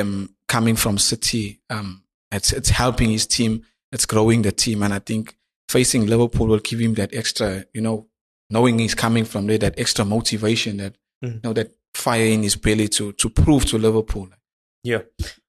Um, 0.00 0.36
coming 0.46 0.76
from 0.76 0.98
City, 0.98 1.60
um, 1.68 2.04
it's 2.30 2.52
it's 2.52 2.68
helping 2.70 3.10
his 3.10 3.26
team. 3.26 3.64
It's 3.90 4.06
growing 4.06 4.42
the 4.42 4.52
team, 4.52 4.84
and 4.84 4.94
I 4.94 5.00
think 5.00 5.36
facing 5.68 6.06
Liverpool 6.06 6.46
will 6.46 6.60
give 6.60 6.78
him 6.78 6.94
that 6.94 7.12
extra, 7.12 7.64
you 7.74 7.80
know, 7.80 8.06
knowing 8.50 8.78
he's 8.78 8.94
coming 8.94 9.24
from 9.24 9.48
there, 9.48 9.58
that 9.58 9.78
extra 9.78 10.04
motivation, 10.04 10.76
that 10.76 10.94
Mhm. 11.24 11.34
you 11.34 11.40
know, 11.42 11.52
that 11.54 11.72
fire 11.94 12.24
in 12.24 12.44
his 12.44 12.54
belly 12.56 12.86
to 12.88 13.12
to 13.14 13.28
prove 13.30 13.64
to 13.66 13.78
Liverpool. 13.78 14.28
Yeah. 14.84 15.02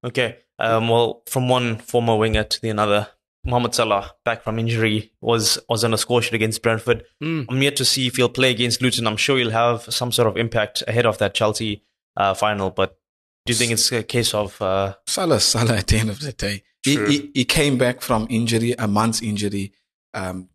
Okay. 0.03 0.37
Um, 0.57 0.89
well, 0.89 1.21
from 1.27 1.47
one 1.49 1.77
former 1.77 2.15
winger 2.17 2.43
to 2.43 2.61
the 2.61 2.69
another, 2.69 3.07
Mohamed 3.43 3.73
Salah, 3.73 4.11
back 4.23 4.43
from 4.43 4.59
injury, 4.59 5.11
was 5.19 5.57
was 5.67 5.83
on 5.83 5.93
a 5.93 5.97
score 5.97 6.21
sheet 6.21 6.35
against 6.35 6.61
Brentford. 6.61 7.03
Mm. 7.23 7.45
I'm 7.49 7.61
yet 7.61 7.75
to 7.77 7.85
see 7.85 8.07
if 8.07 8.17
he'll 8.17 8.29
play 8.29 8.51
against 8.51 8.81
Luton. 8.81 9.07
I'm 9.07 9.17
sure 9.17 9.37
he'll 9.37 9.49
have 9.49 9.81
some 9.93 10.11
sort 10.11 10.27
of 10.27 10.37
impact 10.37 10.83
ahead 10.87 11.05
of 11.05 11.17
that 11.17 11.33
Chelsea 11.33 11.83
uh, 12.15 12.33
final. 12.33 12.69
But 12.69 12.97
do 13.45 13.53
you 13.53 13.57
think 13.57 13.71
it's 13.71 13.91
a 13.91 14.03
case 14.03 14.33
of 14.33 14.61
uh, 14.61 14.95
Salah, 15.07 15.39
Salah 15.39 15.77
at 15.77 15.87
the 15.87 15.97
end 15.97 16.09
of 16.11 16.19
the 16.19 16.33
day. 16.33 16.63
He, 16.83 16.97
he, 17.05 17.31
he 17.33 17.45
came 17.45 17.77
back 17.77 18.01
from 18.01 18.27
injury, 18.29 18.73
a 18.77 18.87
month's 18.87 19.21
injury. 19.21 19.73
Um, 20.13 20.49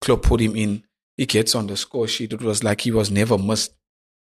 Klopp 0.00 0.22
put 0.22 0.40
him 0.40 0.56
in. 0.56 0.84
He 1.16 1.26
gets 1.26 1.54
on 1.54 1.66
the 1.66 1.76
score 1.76 2.08
sheet. 2.08 2.32
It 2.32 2.42
was 2.42 2.64
like 2.64 2.80
he 2.80 2.90
was 2.90 3.10
never 3.10 3.38
missed. 3.38 3.74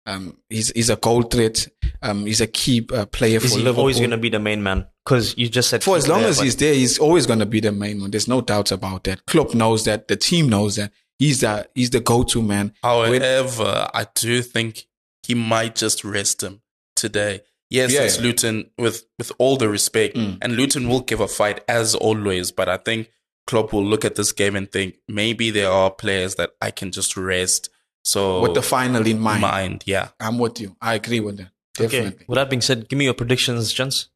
Um, 0.06 0.36
he's, 0.48 0.70
he's 0.70 0.88
a 0.90 0.96
goal 0.96 1.22
threat. 1.22 1.66
Um, 2.00 2.26
he's 2.26 2.40
a 2.40 2.46
key 2.46 2.86
uh, 2.92 3.06
player 3.06 3.38
is 3.38 3.42
for 3.52 3.58
he 3.58 3.64
Liverpool. 3.64 3.80
always 3.80 3.98
going 3.98 4.10
to 4.10 4.16
be 4.16 4.28
the 4.28 4.38
main 4.38 4.62
man? 4.62 4.86
Because 5.04 5.36
you 5.36 5.48
just 5.48 5.68
said 5.68 5.82
for 5.82 5.96
as 5.96 6.06
long 6.08 6.20
player, 6.20 6.28
as 6.30 6.38
but- 6.38 6.44
he's 6.44 6.56
there, 6.56 6.74
he's 6.74 6.98
always 6.98 7.26
going 7.26 7.40
to 7.40 7.46
be 7.46 7.60
the 7.60 7.72
main 7.72 8.00
one. 8.00 8.10
There's 8.10 8.28
no 8.28 8.40
doubt 8.40 8.70
about 8.72 9.04
that. 9.04 9.26
Klopp 9.26 9.54
knows 9.54 9.84
that. 9.84 10.08
The 10.08 10.16
team 10.16 10.48
knows 10.48 10.76
that. 10.76 10.92
He's 11.18 11.40
the, 11.40 11.68
he's 11.74 11.90
the 11.90 12.00
go-to 12.00 12.40
man. 12.42 12.72
When- 12.82 13.20
However, 13.22 13.88
I 13.92 14.06
do 14.14 14.42
think 14.42 14.86
he 15.26 15.34
might 15.34 15.74
just 15.74 16.04
rest 16.04 16.42
him 16.42 16.60
today. 16.94 17.40
Yes, 17.68 17.92
Yeah, 17.92 18.02
it's 18.02 18.18
yeah. 18.18 18.22
Luton 18.22 18.70
with 18.78 19.04
with 19.18 19.32
all 19.38 19.56
the 19.56 19.68
respect, 19.68 20.16
Mm. 20.16 20.38
and 20.40 20.56
Luton 20.56 20.88
will 20.88 21.00
give 21.00 21.18
a 21.18 21.26
fight 21.26 21.64
as 21.66 21.96
always. 21.96 22.52
But 22.52 22.68
I 22.68 22.76
think 22.76 23.10
Klopp 23.48 23.72
will 23.72 23.84
look 23.84 24.04
at 24.04 24.14
this 24.14 24.30
game 24.30 24.54
and 24.54 24.70
think 24.70 24.98
maybe 25.08 25.50
there 25.50 25.68
are 25.70 25.90
players 25.90 26.36
that 26.36 26.50
I 26.62 26.70
can 26.70 26.92
just 26.92 27.16
rest. 27.16 27.70
So 28.06 28.40
with 28.40 28.54
the 28.54 28.62
final 28.62 29.04
in 29.04 29.18
mind. 29.18 29.42
mind, 29.42 29.82
yeah. 29.84 30.10
I'm 30.20 30.38
with 30.38 30.60
you. 30.60 30.76
I 30.80 30.94
agree 30.94 31.18
with 31.18 31.38
that. 31.38 31.50
Okay. 31.80 32.14
With 32.28 32.36
that 32.36 32.48
being 32.48 32.60
said, 32.62 32.88
give 32.88 32.98
me 32.98 33.04
your 33.04 33.14
predictions, 33.14 33.72
gents. 33.72 34.08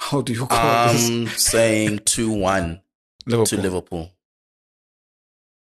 How 0.00 0.22
do 0.22 0.32
you 0.32 0.46
call 0.46 0.92
this? 0.92 1.08
I'm 1.08 1.26
saying 1.38 2.00
two 2.04 2.32
one 2.32 2.80
Liverpool. 3.26 3.46
to 3.46 3.56
Liverpool. 3.62 4.10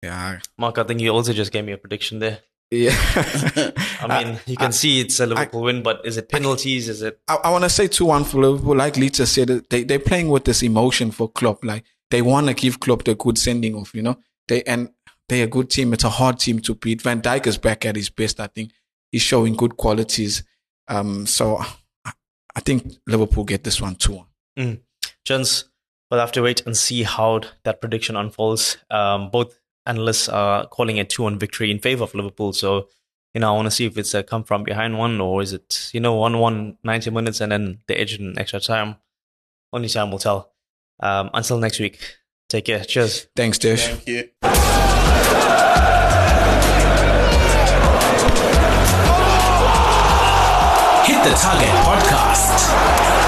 Yeah. 0.01 0.39
Mark, 0.57 0.79
I 0.79 0.83
think 0.83 0.99
you 0.99 1.11
also 1.11 1.31
just 1.31 1.51
gave 1.51 1.63
me 1.63 1.73
a 1.73 1.77
prediction 1.77 2.17
there. 2.17 2.39
Yeah. 2.71 2.95
I 4.01 4.23
mean, 4.23 4.39
you 4.47 4.57
can 4.57 4.71
see 4.71 4.99
it's 4.99 5.19
a 5.19 5.27
Liverpool 5.27 5.61
win, 5.61 5.83
but 5.83 6.03
is 6.05 6.17
it 6.17 6.29
penalties? 6.29 6.89
Is 6.89 7.03
it 7.03 7.19
I, 7.27 7.35
I 7.35 7.51
want 7.51 7.65
to 7.65 7.69
say 7.69 7.87
2 7.87 8.03
1 8.03 8.23
for 8.23 8.41
Liverpool. 8.41 8.75
Like 8.75 8.97
Lita 8.97 9.27
said, 9.27 9.49
they, 9.69 9.83
they're 9.83 9.99
playing 9.99 10.29
with 10.29 10.45
this 10.45 10.63
emotion 10.63 11.11
for 11.11 11.29
Klopp. 11.29 11.63
Like, 11.63 11.85
they 12.09 12.23
want 12.23 12.47
to 12.47 12.55
give 12.55 12.79
Klopp 12.79 13.03
the 13.03 13.13
good 13.13 13.37
sending 13.37 13.75
off, 13.75 13.93
you 13.93 14.01
know? 14.01 14.17
They 14.47 14.63
And 14.63 14.89
they're 15.27 15.45
a 15.45 15.49
good 15.49 15.69
team. 15.69 15.93
It's 15.93 16.03
a 16.03 16.09
hard 16.09 16.39
team 16.39 16.59
to 16.61 16.75
beat. 16.75 17.01
Van 17.01 17.21
Dijk 17.21 17.47
is 17.47 17.57
back 17.57 17.85
at 17.85 17.95
his 17.95 18.09
best, 18.09 18.39
I 18.39 18.47
think. 18.47 18.71
He's 19.11 19.21
showing 19.21 19.55
good 19.55 19.77
qualities. 19.77 20.43
Um, 20.87 21.25
so 21.25 21.57
I, 22.05 22.11
I 22.55 22.59
think 22.59 22.93
Liverpool 23.07 23.43
get 23.43 23.63
this 23.63 23.81
one 23.81 23.95
2 23.95 24.23
1. 24.57 24.79
Gents, 25.25 25.65
we'll 26.09 26.19
have 26.19 26.31
to 26.33 26.41
wait 26.41 26.65
and 26.65 26.77
see 26.77 27.03
how 27.03 27.41
that 27.63 27.81
prediction 27.81 28.15
unfolds. 28.15 28.77
Um, 28.89 29.29
both 29.31 29.57
analysts 29.85 30.29
are 30.29 30.67
calling 30.67 30.99
a 30.99 31.05
2 31.05 31.23
1 31.23 31.39
victory 31.39 31.71
in 31.71 31.79
favor 31.79 32.03
of 32.03 32.13
Liverpool. 32.13 32.53
So, 32.53 32.89
you 33.33 33.41
know, 33.41 33.51
I 33.51 33.55
want 33.55 33.65
to 33.65 33.71
see 33.71 33.85
if 33.85 33.97
it's 33.97 34.13
a 34.13 34.23
come 34.23 34.43
from 34.43 34.63
behind 34.63 34.97
one 34.97 35.19
or 35.19 35.41
is 35.41 35.53
it, 35.53 35.89
you 35.93 35.99
know, 35.99 36.15
1 36.15 36.39
1, 36.39 36.77
90 36.83 37.09
minutes 37.09 37.41
and 37.41 37.51
then 37.51 37.79
the 37.87 37.99
edge 37.99 38.19
in 38.19 38.37
extra 38.37 38.59
time. 38.59 38.97
Only 39.73 39.89
time 39.89 40.11
will 40.11 40.19
tell. 40.19 40.51
Um, 40.99 41.29
until 41.33 41.57
next 41.57 41.79
week, 41.79 41.99
take 42.47 42.65
care. 42.65 42.83
Cheers. 42.83 43.27
Thanks, 43.35 43.57
Dish. 43.57 43.87
Thank 43.87 44.07
you. 44.07 44.94
The 51.25 51.33
Target 51.33 51.69
Podcast. 51.83 53.24